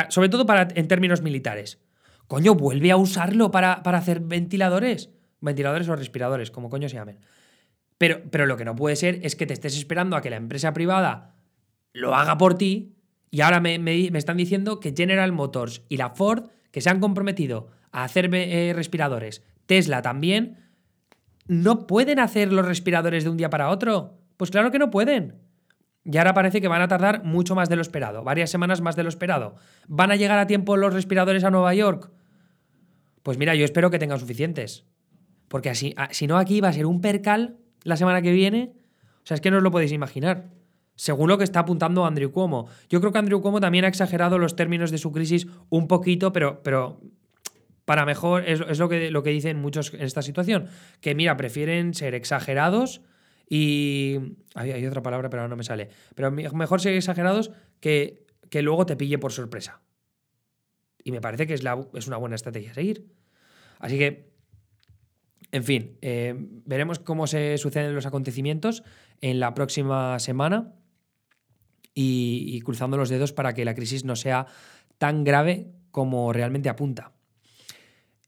sobre 0.10 0.30
todo 0.30 0.46
para, 0.46 0.67
en 0.76 0.88
términos 0.88 1.22
militares. 1.22 1.80
Coño, 2.28 2.56
vuelve 2.56 2.91
a 2.91 2.98
usarlo 2.98 3.52
para, 3.52 3.84
para 3.84 3.98
hacer 3.98 4.19
ventiladores. 4.19 5.10
Ventiladores 5.41 5.89
o 5.89 5.96
respiradores, 5.96 6.52
como 6.52 6.69
coño 6.69 6.89
se 6.89 6.96
llamen. 6.96 7.19
Pero, 7.98 8.22
pero 8.32 8.46
lo 8.46 8.58
que 8.58 8.65
no 8.65 8.76
puede 8.76 8.96
ser 8.96 9.19
es 9.24 9.36
que 9.36 9.46
te 9.46 9.54
estés 9.54 9.78
esperando 9.78 10.15
a 10.15 10.22
que 10.22 10.30
la 10.30 10.38
empresa 10.38 10.74
privada 10.74 11.36
lo 11.93 12.15
haga 12.15 12.38
por 12.38 12.56
ti 12.56 12.96
y 13.34 13.41
ahora 13.41 13.60
me, 13.60 13.76
están 14.15 14.38
diciendo 14.38 14.80
que 14.80 14.93
General 14.96 15.32
Motors 15.32 15.82
y 15.89 15.98
la 15.98 16.12
Ford, 16.12 16.50
que 16.69 16.82
se 16.82 16.91
han 16.91 17.00
comprometido 17.00 17.67
a 17.91 18.04
hacer 18.04 18.30
eh, 18.32 18.74
respiradores, 18.76 19.41
Tesla 19.65 20.04
también, 20.04 20.60
no 21.48 21.88
pueden 21.88 22.19
hacer 22.19 22.54
los 22.54 22.63
respiradores 22.63 23.24
de 23.24 23.32
un 23.32 23.38
día 23.38 23.50
para 23.50 23.69
otro. 23.69 24.19
Pues 24.38 24.52
claro 24.52 24.69
que 24.69 24.78
no 24.78 24.91
pueden. 24.91 25.42
Y 26.06 26.18
ahora 26.18 26.34
parece 26.34 26.60
que 26.60 26.68
van 26.68 26.82
a 26.82 26.88
tardar 26.88 27.24
mucho 27.24 27.56
más 27.56 27.70
de 27.70 27.78
lo 27.78 27.82
esperado, 27.82 28.24
varias 28.24 28.50
semanas 28.50 28.82
más 28.82 28.96
de 28.96 29.04
lo 29.04 29.10
esperado. 29.10 29.56
¿Van 29.88 30.12
a 30.12 30.16
llegar 30.16 30.38
a 30.38 30.48
tiempo 30.48 30.76
los 30.76 30.94
respiradores 30.94 31.44
a 31.44 31.50
Nueva 31.50 31.74
York? 31.74 32.12
Pues 33.24 33.38
mira, 33.38 33.56
yo 33.56 33.63
espero 33.63 33.89
que 33.89 34.00
tengan 34.00 34.20
suficientes. 34.20 34.86
Porque 35.48 35.70
así, 35.70 35.94
ah, 35.98 36.10
si 36.12 36.28
no, 36.28 36.38
aquí 36.38 36.60
va 36.60 36.70
a 36.70 36.74
ser 36.74 36.86
un 36.86 37.00
percal 37.00 37.58
la 37.84 37.96
semana 37.96 38.22
que 38.22 38.34
viene. 38.34 38.74
O 39.24 39.26
sea, 39.26 39.36
es 39.36 39.42
que 39.42 39.50
no 39.50 39.58
os 39.58 39.63
lo 39.63 39.72
podéis 39.72 39.94
imaginar. 39.94 40.50
Según 40.96 41.30
lo 41.30 41.38
que 41.38 41.46
está 41.46 41.62
apuntando 41.62 42.06
Andrew 42.06 42.32
Cuomo. 42.32 42.68
Yo 42.89 43.00
creo 43.00 43.13
que 43.13 43.20
Andrew 43.20 43.42
Cuomo 43.42 43.62
también 43.62 43.86
ha 43.86 43.88
exagerado 43.88 44.38
los 44.38 44.56
términos 44.56 44.92
de 44.92 44.98
su 44.98 45.12
crisis 45.12 45.48
un 45.70 45.88
poquito, 45.88 46.34
pero, 46.34 46.62
pero 46.63 47.00
para 47.86 48.06
mejor, 48.06 48.48
es, 48.48 48.62
es 48.68 48.78
lo, 48.78 48.89
que, 48.89 49.10
lo 49.10 49.24
que 49.24 49.30
dicen 49.30 49.60
muchos 49.60 49.94
en 49.94 50.02
esta 50.02 50.22
situación. 50.22 50.68
Que 51.00 51.16
mira, 51.16 51.38
prefieren 51.38 51.94
ser 51.94 52.13
exagerados 52.13 53.02
y. 53.49 54.17
Hay, 54.56 54.86
otra 54.86 55.01
palabra, 55.01 55.29
pero 55.29 55.41
ahora 55.41 55.49
no 55.49 55.56
me 55.56 55.63
sale. 55.63 55.89
Pero 56.15 56.32
mejor 56.32 56.82
ser 56.82 56.93
exagerados 56.93 57.51
que, 57.79 58.25
que 58.49 58.62
luego 58.62 58.86
te 58.86 58.95
pille 58.95 59.17
por 59.17 59.32
sorpresa. 59.32 59.82
Y 61.03 61.12
me 61.12 61.21
parece 61.21 61.47
que 61.47 61.53
es, 61.53 61.63
es 61.93 62.08
una 62.08 62.17
buena 62.17 62.36
estrategia 62.36 62.73
seguir. 62.73 63.08
Así 63.79 63.97
que, 63.97 64.32
en 65.51 65.63
fin, 65.63 65.97
eh, 66.01 66.34
veremos 66.38 66.99
cómo 66.99 67.27
se 67.27 67.58
suceden 67.58 67.93
los 67.93 68.06
acontecimientos 68.06 68.84
en 69.21 69.39
la 69.39 69.53
próxima 69.53 70.17
semana 70.19 70.73
y, 71.93 72.60
cruzando 72.62 72.97
los 72.97 73.10
dedos 73.10 73.34
para 73.34 73.53
que 73.53 73.65
la 73.65 73.75
crisis 73.75 74.06
no 74.06 74.15
sea 74.15 74.47
tan 74.97 75.23
grave 75.23 75.71
como 75.91 76.34
realmente 76.34 76.69
apunta. 76.69 77.12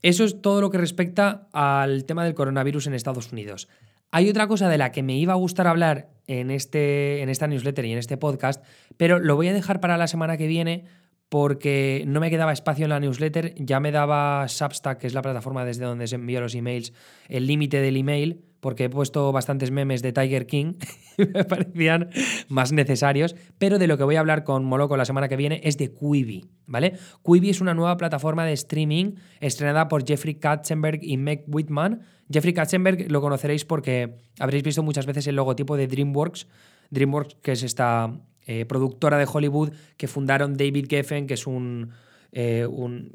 Eso 0.01 0.23
es 0.23 0.41
todo 0.41 0.61
lo 0.61 0.69
que 0.69 0.77
respecta 0.77 1.47
al 1.51 2.05
tema 2.05 2.25
del 2.25 2.35
coronavirus 2.35 2.87
en 2.87 2.93
Estados 2.93 3.31
Unidos. 3.31 3.67
Hay 4.15 4.29
otra 4.29 4.47
cosa 4.47 4.69
de 4.69 4.77
la 4.77 4.93
que 4.93 5.03
me 5.03 5.17
iba 5.17 5.33
a 5.33 5.35
gustar 5.35 5.67
hablar 5.67 6.07
en, 6.27 6.49
este, 6.49 7.21
en 7.21 7.27
esta 7.27 7.47
newsletter 7.47 7.83
y 7.83 7.91
en 7.91 7.97
este 7.97 8.15
podcast, 8.15 8.63
pero 8.95 9.19
lo 9.19 9.35
voy 9.35 9.49
a 9.49 9.53
dejar 9.53 9.81
para 9.81 9.97
la 9.97 10.07
semana 10.07 10.37
que 10.37 10.47
viene 10.47 10.85
porque 11.27 12.05
no 12.07 12.21
me 12.21 12.29
quedaba 12.29 12.53
espacio 12.53 12.85
en 12.85 12.91
la 12.91 13.01
newsletter, 13.01 13.53
ya 13.57 13.81
me 13.81 13.91
daba 13.91 14.47
Substack, 14.47 14.99
que 14.99 15.07
es 15.07 15.13
la 15.13 15.21
plataforma 15.21 15.65
desde 15.65 15.83
donde 15.83 16.07
se 16.07 16.15
envío 16.15 16.39
los 16.39 16.55
emails, 16.55 16.93
el 17.27 17.45
límite 17.45 17.81
del 17.81 17.97
email, 17.97 18.45
porque 18.65 18.85
he 18.85 18.89
puesto 18.89 19.31
bastantes 19.31 19.69
memes 19.69 20.01
de 20.01 20.11
Tiger 20.11 20.47
King 20.47 20.73
y 21.19 21.25
me 21.33 21.43
parecían 21.43 22.09
más 22.47 22.71
necesarios, 22.71 23.35
pero 23.59 23.77
de 23.77 23.85
lo 23.85 23.95
que 23.95 24.03
voy 24.03 24.15
a 24.15 24.21
hablar 24.21 24.43
con 24.43 24.65
Moloco 24.65 24.97
la 24.97 25.05
semana 25.05 25.27
que 25.27 25.35
viene 25.35 25.61
es 25.63 25.77
de 25.77 25.93
Quibi, 25.93 26.49
¿vale? 26.65 26.93
Quibi 27.23 27.51
es 27.51 27.61
una 27.61 27.75
nueva 27.75 27.95
plataforma 27.95 28.43
de 28.43 28.53
streaming 28.53 29.17
estrenada 29.39 29.87
por 29.87 30.03
Jeffrey 30.03 30.33
Katzenberg 30.39 30.97
y 31.03 31.17
Meg 31.17 31.43
Whitman. 31.45 32.01
Jeffrey 32.27 32.55
Katzenberg 32.55 33.11
lo 33.11 33.21
conoceréis 33.21 33.65
porque 33.65 34.15
habréis 34.39 34.63
visto 34.63 34.81
muchas 34.81 35.05
veces 35.05 35.27
el 35.27 35.35
logotipo 35.35 35.77
de 35.77 35.85
DreamWorks, 35.85 36.47
DreamWorks 36.89 37.37
que 37.43 37.51
es 37.51 37.61
esta 37.61 38.19
eh, 38.47 38.65
productora 38.65 39.19
de 39.19 39.27
Hollywood 39.31 39.73
que 39.95 40.07
fundaron 40.07 40.57
David 40.57 40.87
Geffen, 40.89 41.27
que 41.27 41.35
es 41.35 41.45
un, 41.45 41.91
eh, 42.31 42.67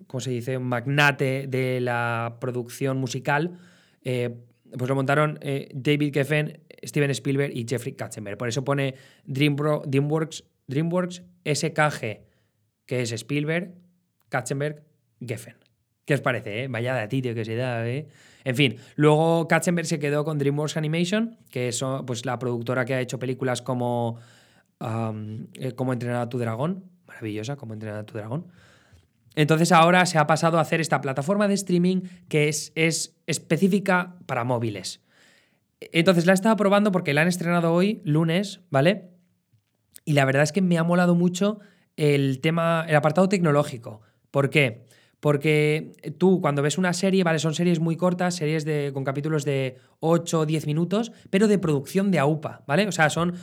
¿cómo 0.07 0.21
se 0.21 0.31
dice?, 0.31 0.59
un 0.59 0.69
magnate 0.69 1.49
de 1.49 1.81
la 1.81 2.37
producción 2.41 2.99
musical. 2.99 3.59
Eh, 4.05 4.31
pues 4.77 4.89
lo 4.89 4.95
montaron 4.95 5.39
David 5.75 6.13
Geffen, 6.13 6.61
Steven 6.85 7.11
Spielberg 7.11 7.53
y 7.55 7.67
Jeffrey 7.69 7.95
Katzenberg. 7.95 8.39
Por 8.39 8.49
eso 8.49 8.65
pone 8.65 8.95
DreamWorks, 9.25 10.45
DreamWorks 10.67 11.23
SKG, 11.45 12.21
que 12.87 13.03
es 13.03 13.13
Spielberg, 13.13 13.75
Katzenberg, 14.29 14.83
Geffen. 15.21 15.57
¿Qué 16.05 16.15
os 16.15 16.21
parece? 16.21 16.65
Eh? 16.65 16.69
Vaya 16.69 16.95
de 16.95 17.07
tío 17.07 17.35
que 17.35 17.45
se 17.45 17.55
da, 17.55 17.87
¿eh? 17.87 18.09
En 18.43 18.57
fin, 18.57 18.79
luego 18.97 19.47
Katzenberg 19.47 19.87
se 19.87 19.99
quedó 19.99 20.25
con 20.25 20.39
DreamWorks 20.39 20.77
Animation, 20.77 21.39
que 21.51 21.69
es 21.69 21.85
pues, 22.07 22.25
la 22.25 22.39
productora 22.39 22.85
que 22.85 22.95
ha 22.95 23.01
hecho 23.01 23.19
películas 23.19 23.63
como 23.63 24.19
eh, 24.81 25.73
Cómo 25.77 25.93
a 25.93 26.29
tu 26.29 26.39
dragón. 26.39 26.85
Maravillosa, 27.07 27.57
Cómo 27.57 27.75
entrenar 27.75 27.99
a 27.99 28.07
tu 28.07 28.17
dragón. 28.17 28.47
Entonces 29.37 29.73
ahora 29.73 30.07
se 30.07 30.19
ha 30.19 30.27
pasado 30.27 30.59
a 30.59 30.63
hacer 30.63 30.81
esta 30.81 31.01
plataforma 31.01 31.49
de 31.49 31.55
streaming 31.55 32.03
que 32.29 32.49
es, 32.49 32.73
es 32.75 33.17
específica 33.27 34.17
para 34.27 34.45
móviles. 34.45 35.01
Entonces 35.81 36.27
la 36.27 36.33
he 36.33 36.35
estado 36.35 36.57
probando 36.57 36.93
porque 36.93 37.15
la 37.15 37.23
han 37.23 37.29
estrenado 37.29 37.73
hoy, 37.73 38.03
lunes, 38.05 38.61
¿vale? 38.71 39.11
Y 40.05 40.13
la 40.13 40.25
verdad 40.25 40.43
es 40.43 40.53
que 40.53 40.63
me 40.63 40.79
ha 40.79 40.85
molado 40.85 41.15
mucho 41.15 41.61
el 41.97 42.41
tema, 42.41 42.85
el 42.89 42.97
apartado 42.97 43.29
tecnológico. 43.29 44.01
¿Por 44.31 44.51
qué? 44.51 44.85
Porque 45.21 45.93
tú 46.19 46.41
cuando 46.41 46.63
ves 46.63 46.79
una 46.79 46.93
serie, 46.93 47.25
¿vale? 47.25 47.39
Son 47.39 47.55
series 47.55 47.79
muy 47.79 47.97
cortas, 47.97 48.37
series 48.37 48.65
de, 48.65 48.91
con 48.93 49.05
capítulos 49.05 49.45
de 49.45 49.77
8 50.01 50.41
o 50.41 50.47
10 50.47 50.67
minutos, 50.67 51.13
pero 51.31 51.47
de 51.47 51.59
producción 51.59 52.11
de 52.11 52.19
AUPA, 52.19 52.63
¿vale? 52.67 52.89
O 52.89 52.93
sea, 52.93 53.11
son 53.11 53.35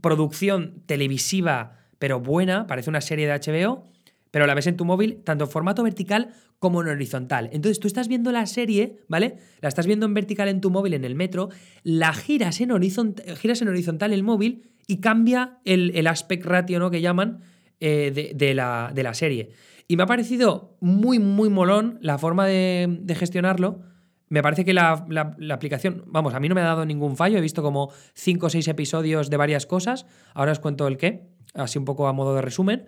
producción 0.00 0.82
televisiva, 0.86 1.78
pero 1.98 2.20
buena, 2.20 2.66
parece 2.66 2.90
una 2.90 3.00
serie 3.00 3.26
de 3.26 3.34
HBO, 3.34 3.91
pero 4.32 4.48
la 4.48 4.54
ves 4.54 4.66
en 4.66 4.76
tu 4.76 4.84
móvil 4.84 5.22
tanto 5.22 5.44
en 5.44 5.50
formato 5.50 5.84
vertical 5.84 6.30
como 6.58 6.82
en 6.82 6.88
horizontal. 6.88 7.48
Entonces 7.52 7.78
tú 7.78 7.86
estás 7.86 8.08
viendo 8.08 8.32
la 8.32 8.46
serie, 8.46 8.96
¿vale? 9.06 9.36
La 9.60 9.68
estás 9.68 9.86
viendo 9.86 10.06
en 10.06 10.14
vertical 10.14 10.48
en 10.48 10.60
tu 10.60 10.70
móvil 10.70 10.94
en 10.94 11.04
el 11.04 11.14
metro, 11.14 11.50
la 11.84 12.12
giras 12.12 12.60
en, 12.60 12.72
horizontal, 12.72 13.36
giras 13.36 13.62
en 13.62 13.68
horizontal 13.68 14.12
el 14.12 14.24
móvil 14.24 14.64
y 14.88 14.96
cambia 14.96 15.60
el, 15.64 16.04
aspect 16.08 16.44
ratio, 16.44 16.80
¿no? 16.80 16.90
Que 16.90 17.00
llaman 17.00 17.42
eh, 17.78 18.32
de, 18.34 18.54
la, 18.54 18.90
de, 18.92 19.02
la, 19.04 19.14
serie. 19.14 19.50
Y 19.86 19.96
me 19.96 20.02
ha 20.02 20.06
parecido 20.06 20.76
muy, 20.80 21.20
muy 21.20 21.48
molón 21.48 21.98
la 22.00 22.18
forma 22.18 22.46
de, 22.46 22.98
de 23.02 23.14
gestionarlo 23.14 23.92
me 24.32 24.42
parece 24.42 24.64
que 24.64 24.72
la, 24.72 25.04
aplicación, 25.50 26.04
vamos, 26.06 26.32
a 26.32 26.40
mí 26.40 26.48
no 26.48 26.54
me 26.54 26.62
ha 26.62 26.64
dado 26.64 26.86
ningún 26.86 27.18
fallo, 27.18 27.36
he 27.36 27.42
visto 27.42 27.62
como 27.62 27.90
5 28.14 28.46
o 28.46 28.48
6 28.48 28.66
episodios 28.68 29.28
de 29.28 29.36
varias 29.36 29.66
cosas, 29.66 30.06
ahora 30.32 30.52
os 30.52 30.58
cuento 30.58 30.88
el 30.88 30.96
qué, 30.96 31.28
así 31.52 31.78
un 31.78 31.84
poco 31.84 32.06
a 32.06 32.14
modo 32.14 32.34
de 32.34 32.40
resumen, 32.40 32.86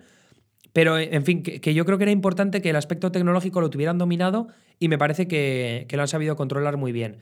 pero 0.75 0.99
en 0.99 1.23
fin, 1.23 1.41
que, 1.41 1.73
yo 1.73 1.85
creo 1.85 1.97
que 1.97 2.03
era 2.03 2.11
importante 2.11 2.61
que 2.61 2.69
el 2.69 2.75
aspecto 2.75 3.09
tecnológico 3.09 3.61
lo 3.61 3.69
tuvieran 3.69 3.97
dominado 3.97 4.49
y 4.77 4.89
me 4.89 4.97
parece 4.97 5.25
que, 5.25 5.87
lo 5.89 6.01
han 6.01 6.09
sabido 6.09 6.35
controlar 6.35 6.75
muy 6.75 6.91
bien. 6.91 7.19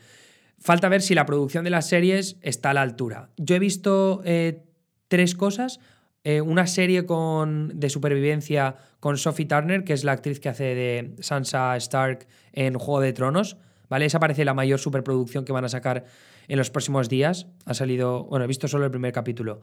Falta 0.58 0.90
ver 0.90 1.04
si 1.04 1.14
la 1.14 1.28
producción 1.28 1.64
de 1.64 1.70
las 1.70 1.88
series 1.88 2.38
está 2.42 2.72
a 2.72 2.74
la 2.74 2.82
altura. 2.82 3.30
Yo 3.38 3.56
he 3.56 3.60
visto 3.60 4.24
eh, 4.26 4.64
tres 5.08 5.36
cosas. 5.36 5.80
Eh, 6.24 6.42
una 6.42 6.66
serie 6.66 7.06
con, 7.06 7.80
de 7.80 7.92
supervivencia 7.92 8.78
con 9.00 9.20
Sophie 9.20 9.46
Turner, 9.46 9.84
que 9.84 9.94
es 9.94 10.04
la 10.04 10.14
actriz 10.14 10.40
que 10.40 10.50
hace 10.50 10.74
de 10.74 11.14
Sansa 11.20 11.78
Stark 11.78 12.26
en 12.54 12.74
Juego 12.74 13.02
de 13.02 13.14
Tronos. 13.14 13.58
¿vale? 13.88 14.06
Esa 14.06 14.20
parece 14.20 14.46
la 14.46 14.56
mayor 14.56 14.80
superproducción 14.80 15.46
que 15.46 15.54
van 15.54 15.66
a 15.66 15.70
sacar 15.70 16.06
en 16.48 16.58
los 16.58 16.72
próximos 16.72 17.08
días. 17.08 17.46
Ha 17.68 17.76
salido, 17.76 18.24
bueno, 18.24 18.46
he 18.46 18.48
visto 18.48 18.68
solo 18.68 18.86
el 18.86 18.90
primer 18.90 19.14
capítulo. 19.14 19.62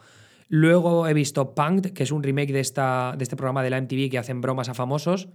Luego 0.53 1.07
he 1.07 1.15
visto 1.15 1.55
Punked, 1.55 1.93
que 1.93 2.03
es 2.03 2.11
un 2.11 2.25
remake 2.25 2.53
de, 2.53 2.59
esta, 2.59 3.15
de 3.17 3.23
este 3.23 3.37
programa 3.37 3.63
de 3.63 3.71
la 3.71 3.81
MTV 3.81 4.11
que 4.11 4.19
hacen 4.19 4.41
bromas 4.41 4.69
a 4.69 4.75
famosos. 4.75 5.29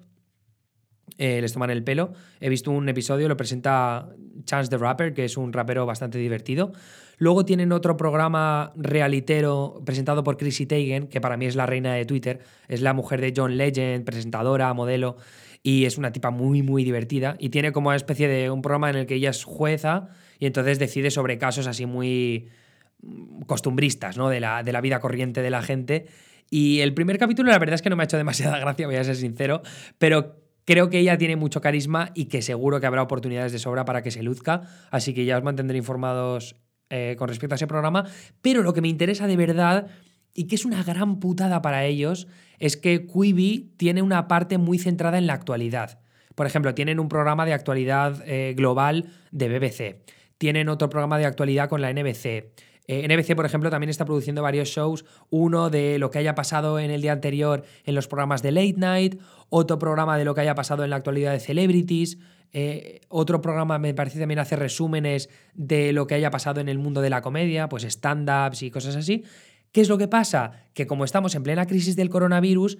Eh, 1.17 1.39
les 1.39 1.53
toman 1.53 1.69
el 1.69 1.85
pelo. 1.85 2.11
He 2.41 2.49
visto 2.49 2.69
un 2.71 2.89
episodio, 2.89 3.29
lo 3.29 3.37
presenta 3.37 4.09
Chance 4.43 4.69
the 4.69 4.77
Rapper, 4.77 5.13
que 5.13 5.23
es 5.23 5.37
un 5.37 5.53
rapero 5.53 5.85
bastante 5.85 6.17
divertido. 6.17 6.73
Luego 7.17 7.45
tienen 7.45 7.71
otro 7.71 7.95
programa 7.95 8.73
realitero 8.75 9.81
presentado 9.85 10.21
por 10.25 10.35
Chrissy 10.35 10.65
Teigen, 10.65 11.07
que 11.07 11.21
para 11.21 11.37
mí 11.37 11.45
es 11.45 11.55
la 11.55 11.65
reina 11.65 11.93
de 11.93 12.03
Twitter. 12.03 12.41
Es 12.67 12.81
la 12.81 12.93
mujer 12.93 13.21
de 13.21 13.31
John 13.33 13.55
Legend, 13.55 14.03
presentadora, 14.03 14.73
modelo 14.73 15.15
y 15.63 15.85
es 15.85 15.97
una 15.97 16.11
tipa 16.11 16.29
muy, 16.29 16.61
muy 16.61 16.83
divertida 16.83 17.37
y 17.39 17.49
tiene 17.49 17.71
como 17.71 17.87
una 17.87 17.95
especie 17.95 18.27
de 18.27 18.51
un 18.51 18.61
programa 18.61 18.89
en 18.91 18.97
el 18.97 19.05
que 19.07 19.15
ella 19.15 19.31
es 19.31 19.45
jueza 19.45 20.09
y 20.37 20.45
entonces 20.45 20.77
decide 20.77 21.09
sobre 21.09 21.39
casos 21.39 21.65
así 21.65 21.87
muy 21.87 22.49
costumbristas, 23.45 24.17
¿no? 24.17 24.29
De 24.29 24.39
la, 24.39 24.63
de 24.63 24.71
la 24.71 24.81
vida 24.81 24.99
corriente 24.99 25.41
de 25.41 25.49
la 25.49 25.61
gente. 25.61 26.05
Y 26.49 26.79
el 26.81 26.93
primer 26.93 27.17
capítulo 27.17 27.51
la 27.51 27.59
verdad 27.59 27.75
es 27.75 27.81
que 27.81 27.89
no 27.89 27.95
me 27.95 28.03
ha 28.03 28.05
hecho 28.05 28.17
demasiada 28.17 28.59
gracia, 28.59 28.87
voy 28.87 28.95
a 28.95 29.03
ser 29.03 29.15
sincero, 29.15 29.61
pero 29.97 30.37
creo 30.65 30.89
que 30.89 30.99
ella 30.99 31.17
tiene 31.17 31.35
mucho 31.35 31.61
carisma 31.61 32.11
y 32.13 32.25
que 32.25 32.41
seguro 32.41 32.79
que 32.79 32.87
habrá 32.87 33.01
oportunidades 33.01 33.51
de 33.51 33.59
sobra 33.59 33.85
para 33.85 34.01
que 34.01 34.11
se 34.11 34.23
luzca, 34.23 34.61
así 34.91 35.13
que 35.13 35.25
ya 35.25 35.37
os 35.37 35.43
mantendré 35.43 35.77
informados 35.77 36.55
eh, 36.89 37.15
con 37.17 37.29
respecto 37.29 37.53
a 37.53 37.57
ese 37.57 37.67
programa, 37.67 38.05
pero 38.41 38.61
lo 38.61 38.73
que 38.73 38.81
me 38.81 38.87
interesa 38.87 39.27
de 39.27 39.37
verdad 39.37 39.87
y 40.33 40.47
que 40.47 40.55
es 40.55 40.65
una 40.65 40.83
gran 40.83 41.19
putada 41.19 41.61
para 41.61 41.85
ellos 41.85 42.27
es 42.59 42.77
que 42.77 43.07
Quibi 43.07 43.73
tiene 43.77 44.01
una 44.01 44.27
parte 44.27 44.57
muy 44.57 44.77
centrada 44.77 45.17
en 45.17 45.27
la 45.27 45.33
actualidad. 45.33 45.99
Por 46.35 46.45
ejemplo, 46.45 46.75
tienen 46.75 46.99
un 46.99 47.07
programa 47.07 47.45
de 47.45 47.53
actualidad 47.53 48.21
eh, 48.25 48.53
global 48.55 49.09
de 49.31 49.47
BBC. 49.47 50.01
Tienen 50.37 50.69
otro 50.69 50.89
programa 50.89 51.17
de 51.17 51.25
actualidad 51.25 51.69
con 51.69 51.81
la 51.81 51.91
NBC. 51.91 52.51
Eh, 52.87 53.07
NBC, 53.07 53.35
por 53.35 53.45
ejemplo, 53.45 53.69
también 53.69 53.89
está 53.89 54.05
produciendo 54.05 54.41
varios 54.41 54.69
shows. 54.69 55.05
Uno 55.29 55.69
de 55.69 55.97
lo 55.97 56.11
que 56.11 56.19
haya 56.19 56.35
pasado 56.35 56.79
en 56.79 56.91
el 56.91 57.01
día 57.01 57.13
anterior 57.13 57.63
en 57.83 57.95
los 57.95 58.07
programas 58.07 58.41
de 58.43 58.51
Late 58.51 58.75
Night. 58.77 59.19
Otro 59.49 59.79
programa 59.79 60.17
de 60.17 60.25
lo 60.25 60.35
que 60.35 60.41
haya 60.41 60.55
pasado 60.55 60.83
en 60.83 60.91
la 60.91 60.97
actualidad 60.97 61.31
de 61.31 61.39
Celebrities. 61.39 62.17
Eh, 62.53 63.01
otro 63.09 63.41
programa 63.41 63.79
me 63.79 63.93
parece 63.93 64.19
también 64.19 64.39
hace 64.39 64.55
resúmenes 64.55 65.29
de 65.55 65.91
lo 65.93 66.07
que 66.07 66.15
haya 66.15 66.31
pasado 66.31 66.61
en 66.61 66.69
el 66.69 66.77
mundo 66.77 67.01
de 67.01 67.09
la 67.09 67.21
comedia, 67.21 67.67
pues 67.67 67.83
stand-ups 67.83 68.61
y 68.61 68.71
cosas 68.71 68.95
así. 68.95 69.23
¿Qué 69.71 69.81
es 69.81 69.89
lo 69.89 69.97
que 69.97 70.07
pasa? 70.07 70.51
Que 70.73 70.87
como 70.87 71.03
estamos 71.03 71.35
en 71.35 71.43
plena 71.43 71.65
crisis 71.65 71.97
del 71.97 72.09
coronavirus, 72.09 72.77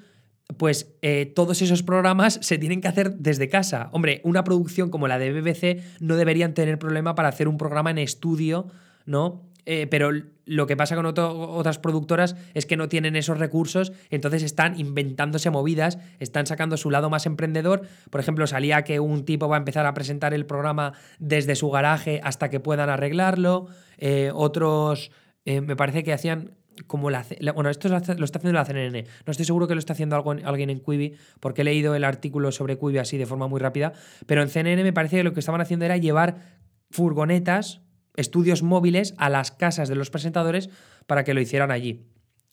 pues 0.58 0.96
eh, 1.02 1.32
todos 1.36 1.62
esos 1.62 1.84
programas 1.84 2.40
se 2.42 2.58
tienen 2.58 2.82
que 2.82 2.88
hacer 2.88 3.16
desde 3.16 3.50
casa. 3.50 3.90
Hombre, 3.92 4.22
una 4.24 4.44
producción 4.44 4.90
como 4.90 5.08
la 5.08 5.18
de 5.18 5.32
BBC 5.32 5.84
no 6.00 6.16
deberían 6.16 6.54
tener 6.54 6.78
problema 6.78 7.16
para 7.16 7.30
hacer 7.30 7.48
un 7.48 7.58
programa 7.58 7.92
en 7.92 7.98
estudio, 7.98 8.68
¿no? 9.06 9.44
Eh, 9.68 9.88
pero 9.88 10.12
lo 10.46 10.68
que 10.68 10.78
pasa 10.78 10.96
con 10.96 11.08
otras 11.08 11.80
productoras 11.80 12.36
es 12.54 12.68
que 12.68 12.78
no 12.78 12.88
tienen 12.88 13.16
esos 13.16 13.40
recursos, 13.40 13.94
entonces 14.12 14.44
están 14.44 14.80
inventándose 14.80 15.50
movidas, 15.50 15.98
están 16.20 16.46
sacando 16.46 16.78
su 16.78 16.92
lado 16.92 17.10
más 17.10 17.26
emprendedor. 17.26 17.82
Por 18.12 18.22
ejemplo, 18.22 18.46
salía 18.46 18.84
que 18.84 19.00
un 19.00 19.26
tipo 19.26 19.48
va 19.48 19.56
a 19.56 19.60
empezar 19.60 19.88
a 19.88 19.96
presentar 19.96 20.36
el 20.36 20.46
programa 20.46 20.94
desde 21.18 21.56
su 21.56 21.72
garaje 21.72 22.22
hasta 22.24 22.52
que 22.52 22.60
puedan 22.60 22.92
arreglarlo. 22.92 23.66
Eh, 23.98 24.30
otros, 24.36 25.10
me 25.46 25.76
parece 25.76 26.04
que 26.04 26.14
hacían 26.14 26.52
como 26.88 27.10
la, 27.10 27.26
bueno, 27.54 27.70
esto 27.70 27.90
lo 27.90 27.98
está 27.98 28.14
haciendo 28.14 28.54
la 28.54 28.66
CNN. 28.66 29.06
No 29.26 29.32
estoy 29.32 29.46
seguro 29.46 29.68
que 29.68 29.76
lo 29.76 29.80
está 29.80 29.94
haciendo 29.94 30.16
alguien 30.44 30.70
en 30.70 30.80
Quibi, 30.80 31.16
porque 31.40 31.62
he 31.62 31.66
leído 31.66 31.96
el 31.96 32.04
artículo 32.04 32.52
sobre 32.52 32.78
Quibi 32.78 32.98
así 32.98 33.18
de 33.18 33.26
forma 33.26 33.48
muy 33.48 33.60
rápida, 33.60 33.94
pero 34.26 34.42
en 34.42 34.50
CNN 34.50 34.84
me 34.84 34.94
parece 34.94 35.18
que 35.18 35.24
lo 35.24 35.34
que 35.34 35.40
estaban 35.40 35.62
haciendo 35.62 35.86
era 35.86 35.98
llevar 35.98 36.38
furgonetas, 36.92 37.82
estudios 38.16 38.64
móviles 38.64 39.14
a 39.18 39.30
las 39.30 39.52
casas 39.52 39.90
de 39.90 39.96
los 39.96 40.10
presentadores 40.10 40.70
para 41.08 41.24
que 41.24 41.34
lo 41.34 41.42
hicieran 41.42 41.72
allí. 41.72 42.06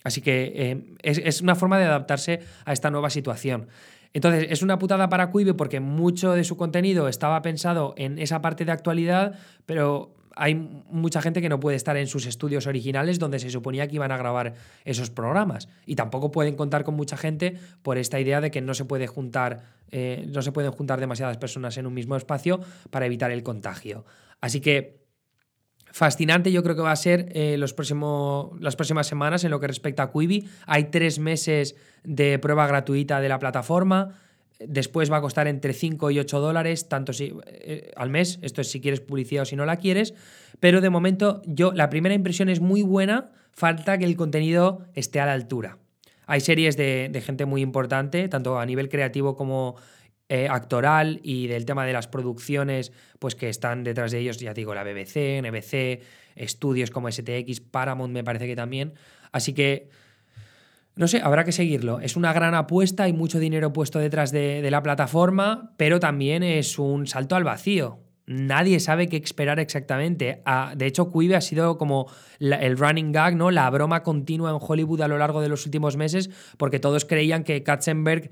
Así 0.04 0.20
que 0.20 0.52
eh, 0.54 0.96
es, 1.02 1.40
una 1.40 1.54
forma 1.54 1.78
de 1.78 1.84
adaptarse 1.84 2.40
a 2.64 2.72
esta 2.72 2.90
nueva 2.90 3.10
situación. 3.10 3.68
Entonces, 4.12 4.48
es 4.50 4.62
una 4.62 4.78
putada 4.78 5.08
para 5.08 5.30
Quibi 5.30 5.52
porque 5.52 5.80
mucho 5.80 6.32
de 6.32 6.44
su 6.44 6.56
contenido 6.56 7.08
estaba 7.08 7.40
pensado 7.42 7.94
en 7.96 8.18
esa 8.18 8.42
parte 8.42 8.64
de 8.64 8.72
actualidad, 8.72 9.38
pero 9.64 10.14
hay 10.36 10.54
mucha 10.54 11.22
gente 11.22 11.40
que 11.40 11.48
no 11.48 11.60
puede 11.60 11.76
estar 11.76 11.96
en 11.96 12.06
sus 12.06 12.26
estudios 12.26 12.66
originales 12.66 13.18
donde 13.18 13.38
se 13.38 13.50
suponía 13.50 13.88
que 13.88 13.96
iban 13.96 14.12
a 14.12 14.16
grabar 14.16 14.54
esos 14.84 15.10
programas. 15.10 15.68
Y 15.86 15.96
tampoco 15.96 16.30
pueden 16.30 16.56
contar 16.56 16.84
con 16.84 16.94
mucha 16.94 17.16
gente 17.16 17.58
por 17.82 17.98
esta 17.98 18.20
idea 18.20 18.40
de 18.40 18.50
que 18.50 18.60
no 18.60 18.74
se 18.74 18.84
puede 18.84 19.06
juntar, 19.06 19.62
eh, 19.90 20.26
no 20.28 20.42
se 20.42 20.52
pueden 20.52 20.72
juntar 20.72 21.00
demasiadas 21.00 21.38
personas 21.38 21.76
en 21.78 21.86
un 21.86 21.94
mismo 21.94 22.16
espacio 22.16 22.60
para 22.90 23.06
evitar 23.06 23.30
el 23.30 23.42
contagio. 23.42 24.04
Así 24.40 24.60
que 24.60 25.02
fascinante 25.92 26.50
yo 26.50 26.62
creo 26.62 26.74
que 26.74 26.82
va 26.82 26.92
a 26.92 26.96
ser 26.96 27.28
eh, 27.32 27.56
los 27.58 27.74
las 28.60 28.76
próximas 28.76 29.06
semanas 29.06 29.44
en 29.44 29.50
lo 29.50 29.60
que 29.60 29.66
respecta 29.66 30.04
a 30.04 30.12
Quibi. 30.12 30.48
Hay 30.66 30.84
tres 30.84 31.18
meses 31.18 31.76
de 32.02 32.38
prueba 32.38 32.66
gratuita 32.66 33.20
de 33.20 33.28
la 33.28 33.38
plataforma. 33.38 34.18
Después 34.58 35.10
va 35.10 35.18
a 35.18 35.20
costar 35.20 35.48
entre 35.48 35.72
5 35.72 36.10
y 36.10 36.18
8 36.18 36.40
dólares 36.40 36.88
tanto 36.88 37.12
si, 37.12 37.34
eh, 37.46 37.90
al 37.96 38.10
mes. 38.10 38.38
Esto 38.42 38.60
es 38.60 38.70
si 38.70 38.80
quieres 38.80 39.00
publicidad 39.00 39.42
o 39.42 39.46
si 39.46 39.56
no 39.56 39.64
la 39.66 39.76
quieres. 39.76 40.14
Pero 40.60 40.80
de 40.80 40.90
momento, 40.90 41.42
yo, 41.46 41.72
la 41.72 41.90
primera 41.90 42.14
impresión 42.14 42.48
es 42.48 42.60
muy 42.60 42.82
buena. 42.82 43.32
Falta 43.52 43.98
que 43.98 44.04
el 44.04 44.16
contenido 44.16 44.86
esté 44.94 45.20
a 45.20 45.26
la 45.26 45.32
altura. 45.32 45.78
Hay 46.26 46.40
series 46.40 46.76
de, 46.76 47.22
gente 47.24 47.44
muy 47.44 47.60
importante, 47.60 48.28
tanto 48.28 48.58
a 48.58 48.64
nivel 48.64 48.88
creativo 48.88 49.36
como 49.36 49.76
eh, 50.28 50.48
actoral 50.48 51.20
y 51.22 51.46
del 51.48 51.66
tema 51.66 51.84
de 51.84 51.92
las 51.92 52.08
producciones, 52.08 52.92
pues 53.18 53.34
que 53.34 53.48
están 53.48 53.84
detrás 53.84 54.12
de 54.12 54.20
ellos, 54.20 54.38
ya 54.38 54.54
digo, 54.54 54.74
la 54.74 54.84
BBC, 54.84 55.42
NBC, 55.42 56.00
estudios 56.36 56.90
como 56.90 57.10
STX, 57.10 57.60
Paramount 57.60 58.14
me 58.14 58.24
parece 58.24 58.46
que 58.46 58.56
también. 58.56 58.94
Así 59.32 59.52
que, 59.52 59.90
no 60.94 61.08
sé, 61.08 61.20
habrá 61.22 61.44
que 61.44 61.52
seguirlo. 61.52 62.00
Es 62.00 62.16
una 62.16 62.32
gran 62.32 62.54
apuesta, 62.54 63.04
hay 63.04 63.12
mucho 63.12 63.38
dinero 63.38 63.72
puesto 63.72 63.98
detrás 63.98 64.30
de, 64.30 64.68
la 64.70 64.82
plataforma, 64.82 65.72
pero 65.76 66.00
también 66.00 66.42
es 66.42 66.78
un 66.78 67.06
salto 67.06 67.34
al 67.34 67.44
vacío. 67.44 68.00
Nadie 68.26 68.78
sabe 68.78 69.08
qué 69.08 69.16
esperar 69.16 69.58
exactamente. 69.58 70.42
Ah, 70.44 70.74
de 70.76 70.86
hecho, 70.86 71.10
Quibi 71.10 71.34
ha 71.34 71.40
sido 71.40 71.76
como 71.78 72.06
el 72.38 72.78
running 72.78 73.10
gag, 73.10 73.36
¿no? 73.36 73.50
La 73.50 73.68
broma 73.70 74.02
continua 74.02 74.50
en 74.50 74.58
Hollywood 74.60 75.00
a 75.00 75.08
lo 75.08 75.18
largo 75.18 75.40
de 75.40 75.48
los 75.48 75.64
últimos 75.64 75.96
meses, 75.96 76.30
porque 76.56 76.78
todos 76.78 77.04
creían 77.04 77.42
que 77.42 77.62
Katzenberg 77.62 78.30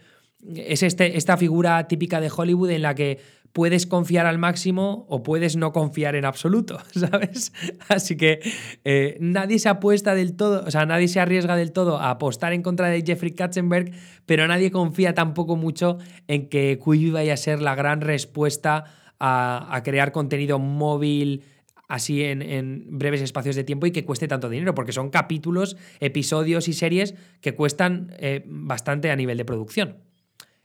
es 0.54 0.82
este, 0.82 1.16
esta 1.16 1.36
figura 1.36 1.86
típica 1.88 2.20
de 2.20 2.30
Hollywood 2.34 2.70
en 2.70 2.82
la 2.82 2.94
que 2.94 3.18
puedes 3.52 3.86
confiar 3.86 4.26
al 4.26 4.38
máximo 4.38 5.06
o 5.08 5.22
puedes 5.22 5.56
no 5.56 5.72
confiar 5.72 6.14
en 6.14 6.24
absoluto, 6.24 6.78
¿sabes? 6.94 7.52
Así 7.88 8.16
que 8.16 8.40
eh, 8.84 9.16
nadie 9.20 9.58
se 9.58 9.68
apuesta 9.68 10.14
del 10.14 10.34
todo, 10.36 10.64
o 10.66 10.70
sea, 10.70 10.86
nadie 10.86 11.08
se 11.08 11.20
arriesga 11.20 11.56
del 11.56 11.72
todo 11.72 11.98
a 11.98 12.10
apostar 12.10 12.52
en 12.52 12.62
contra 12.62 12.88
de 12.88 13.02
Jeffrey 13.02 13.32
Katzenberg, 13.32 13.92
pero 14.26 14.46
nadie 14.46 14.70
confía 14.70 15.14
tampoco 15.14 15.56
mucho 15.56 15.98
en 16.28 16.48
que 16.48 16.78
Quibi 16.82 17.10
vaya 17.10 17.34
a 17.34 17.36
ser 17.36 17.60
la 17.60 17.74
gran 17.74 18.00
respuesta 18.00 18.84
a, 19.18 19.80
crear 19.84 20.12
contenido 20.12 20.58
móvil 20.58 21.44
así 21.88 22.22
en, 22.22 22.86
breves 22.98 23.20
espacios 23.20 23.56
de 23.56 23.64
tiempo 23.64 23.84
y 23.86 23.90
que 23.90 24.04
cueste 24.04 24.28
tanto 24.28 24.48
dinero, 24.48 24.74
porque 24.74 24.92
son 24.92 25.10
capítulos, 25.10 25.76
episodios 25.98 26.68
y 26.68 26.72
series 26.72 27.14
que 27.40 27.54
cuestan 27.54 28.14
eh, 28.18 28.44
bastante 28.46 29.10
a 29.10 29.16
nivel 29.16 29.36
de 29.36 29.44
producción. 29.44 29.96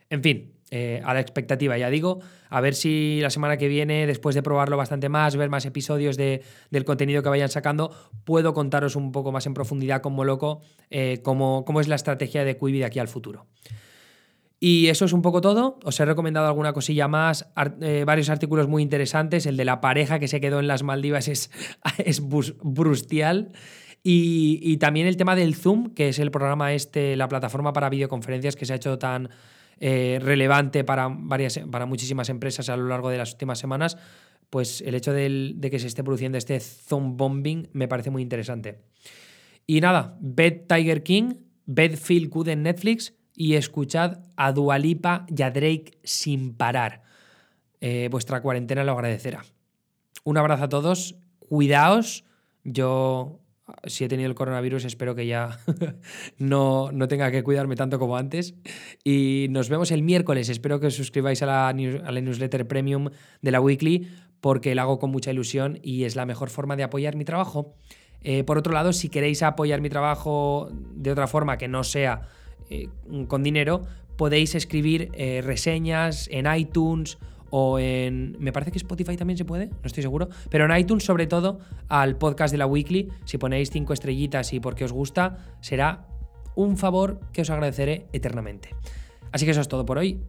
En 0.08 0.22
fin, 0.22 0.55
eh, 0.72 1.00
a 1.04 1.14
la 1.14 1.20
expectativa, 1.20 1.78
ya 1.78 1.90
digo, 1.90 2.18
a 2.50 2.60
ver 2.60 2.74
si 2.74 3.20
la 3.22 3.30
semana 3.30 3.56
que 3.56 3.68
viene, 3.68 4.04
después 4.04 4.34
de 4.34 4.42
probarlo 4.42 4.76
bastante 4.76 5.08
más, 5.08 5.36
ver 5.36 5.48
más 5.48 5.64
episodios 5.64 6.16
de, 6.16 6.42
del 6.70 6.84
contenido 6.84 7.22
que 7.22 7.28
vayan 7.28 7.48
sacando, 7.48 7.94
puedo 8.24 8.52
contaros 8.52 8.96
un 8.96 9.12
poco 9.12 9.30
más 9.30 9.46
en 9.46 9.54
profundidad 9.54 10.02
como 10.02 10.24
loco 10.24 10.62
eh, 10.90 11.20
cómo, 11.22 11.64
es 11.80 11.86
la 11.86 11.94
estrategia 11.94 12.44
de 12.44 12.56
Quibi 12.56 12.80
de 12.80 12.84
aquí 12.84 12.98
al 12.98 13.06
futuro. 13.06 13.46
Y 14.58 14.88
eso 14.88 15.04
es 15.04 15.12
un 15.12 15.22
poco 15.22 15.40
todo. 15.40 15.78
Os 15.84 16.00
he 16.00 16.04
recomendado 16.04 16.48
alguna 16.48 16.72
cosilla 16.72 17.06
más, 17.06 17.48
eh, 17.80 18.02
varios 18.04 18.28
artículos 18.28 18.66
muy 18.66 18.82
interesantes. 18.82 19.46
El 19.46 19.56
de 19.56 19.64
la 19.64 19.80
pareja 19.80 20.18
que 20.18 20.26
se 20.26 20.40
quedó 20.40 20.58
en 20.58 20.66
las 20.66 20.82
Maldivas 20.82 21.28
es, 21.28 21.50
es 21.98 22.20
brustial. 22.26 23.52
Y, 24.02 24.58
y, 24.62 24.78
también 24.78 25.06
el 25.06 25.16
tema 25.16 25.36
del 25.36 25.54
Zoom, 25.54 25.90
que 25.94 26.08
es 26.08 26.18
el 26.18 26.30
programa 26.30 26.72
este, 26.72 27.16
la 27.16 27.28
plataforma 27.28 27.72
para 27.72 27.88
videoconferencias 27.88 28.56
que 28.56 28.64
se 28.64 28.72
ha 28.72 28.76
hecho 28.76 28.98
tan, 28.98 29.30
eh, 29.78 30.18
relevante 30.22 30.84
para, 30.84 31.08
varias, 31.08 31.60
para 31.70 31.86
muchísimas 31.86 32.28
empresas 32.28 32.68
a 32.68 32.76
lo 32.76 32.88
largo 32.88 33.10
de 33.10 33.18
las 33.18 33.32
últimas 33.32 33.58
semanas, 33.58 33.98
pues 34.50 34.80
el 34.80 34.94
hecho 34.94 35.12
de, 35.12 35.56
que 35.70 35.78
se 35.78 35.86
esté 35.86 36.02
produciendo 36.02 36.38
este 36.38 36.60
zoom 36.60 37.16
bombing 37.16 37.68
me 37.72 37.88
parece 37.88 38.10
muy 38.10 38.22
interesante. 38.22 38.78
Y 39.66 39.80
nada, 39.80 40.16
ved 40.20 40.62
Tiger 40.68 41.02
King, 41.02 41.34
ved 41.66 41.96
Feel 41.96 42.28
Good 42.28 42.48
en 42.48 42.62
Netflix 42.62 43.14
y 43.34 43.54
escuchad 43.54 44.20
a 44.36 44.52
Dualipa 44.52 45.26
y 45.28 45.42
a 45.42 45.50
Drake 45.50 45.98
sin 46.04 46.54
parar. 46.54 47.02
Eh, 47.80 48.08
vuestra 48.10 48.40
cuarentena 48.40 48.84
lo 48.84 48.92
agradecerá. 48.92 49.44
Un 50.24 50.38
abrazo 50.38 50.64
a 50.64 50.68
todos, 50.68 51.16
cuidaos. 51.38 52.24
Yo 52.64 53.40
si 53.84 54.04
he 54.04 54.08
tenido 54.08 54.28
el 54.28 54.34
coronavirus, 54.34 54.84
espero 54.84 55.14
que 55.14 55.26
ya 55.26 55.58
no, 56.38 56.90
tenga 57.08 57.30
que 57.30 57.42
cuidarme 57.42 57.76
tanto 57.76 57.98
como 57.98 58.16
antes. 58.16 58.54
Y 59.04 59.46
nos 59.50 59.68
vemos 59.68 59.90
el 59.90 60.02
miércoles. 60.02 60.48
Espero 60.48 60.80
que 60.80 60.86
os 60.86 60.94
suscribáis 60.94 61.42
a 61.42 61.46
la, 61.46 61.72
newsletter 61.72 62.66
premium 62.66 63.10
de 63.42 63.50
la 63.50 63.60
weekly 63.60 64.08
porque 64.40 64.74
la 64.74 64.82
hago 64.82 64.98
con 64.98 65.10
mucha 65.10 65.32
ilusión 65.32 65.78
y 65.82 66.04
es 66.04 66.14
la 66.14 66.26
mejor 66.26 66.50
forma 66.50 66.76
de 66.76 66.84
apoyar 66.84 67.16
mi 67.16 67.24
trabajo. 67.24 67.74
Eh, 68.22 68.44
por 68.44 68.58
otro 68.58 68.72
lado, 68.72 68.92
si 68.92 69.08
queréis 69.08 69.42
apoyar 69.42 69.80
mi 69.80 69.88
trabajo 69.88 70.68
de 70.72 71.10
otra 71.10 71.26
forma 71.26 71.58
que 71.58 71.68
no 71.68 71.84
sea 71.84 72.28
eh, 72.70 72.88
con 73.28 73.42
dinero, 73.42 73.82
podéis 74.16 74.54
escribir 74.54 75.10
eh, 75.14 75.42
reseñas 75.44 76.28
en 76.30 76.46
iTunes 76.52 77.18
o 77.58 77.78
en. 77.78 78.36
Me 78.38 78.52
parece 78.52 78.70
que 78.70 78.76
Spotify 78.76 79.16
también 79.16 79.38
se 79.38 79.46
puede, 79.46 79.68
no 79.68 79.84
estoy 79.84 80.02
seguro. 80.02 80.28
Pero 80.50 80.66
en 80.66 80.78
iTunes, 80.78 81.04
sobre 81.04 81.26
todo, 81.26 81.58
al 81.88 82.18
podcast 82.18 82.52
de 82.52 82.58
la 82.58 82.66
Weekly, 82.66 83.08
si 83.24 83.38
ponéis 83.38 83.70
cinco 83.70 83.94
estrellitas 83.94 84.52
y 84.52 84.60
porque 84.60 84.84
os 84.84 84.92
gusta, 84.92 85.38
será 85.62 86.06
un 86.54 86.76
favor 86.76 87.18
que 87.32 87.40
os 87.40 87.48
agradeceré 87.48 88.08
eternamente. 88.12 88.74
Así 89.32 89.46
que 89.46 89.52
eso 89.52 89.62
es 89.62 89.68
todo 89.68 89.86
por 89.86 89.96
hoy. 89.96 90.20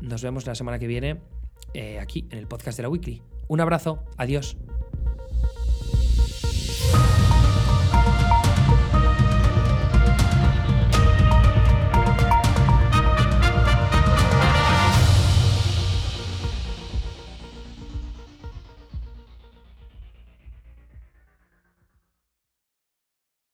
Nos 0.00 0.22
vemos 0.22 0.46
la 0.46 0.54
semana 0.54 0.78
que 0.78 0.86
viene 0.86 1.20
eh, 1.74 1.98
aquí 1.98 2.28
en 2.30 2.38
el 2.38 2.46
podcast 2.46 2.76
de 2.76 2.84
la 2.84 2.90
Weekly. 2.90 3.22
Un 3.48 3.60
abrazo, 3.60 4.04
adiós. 4.16 4.56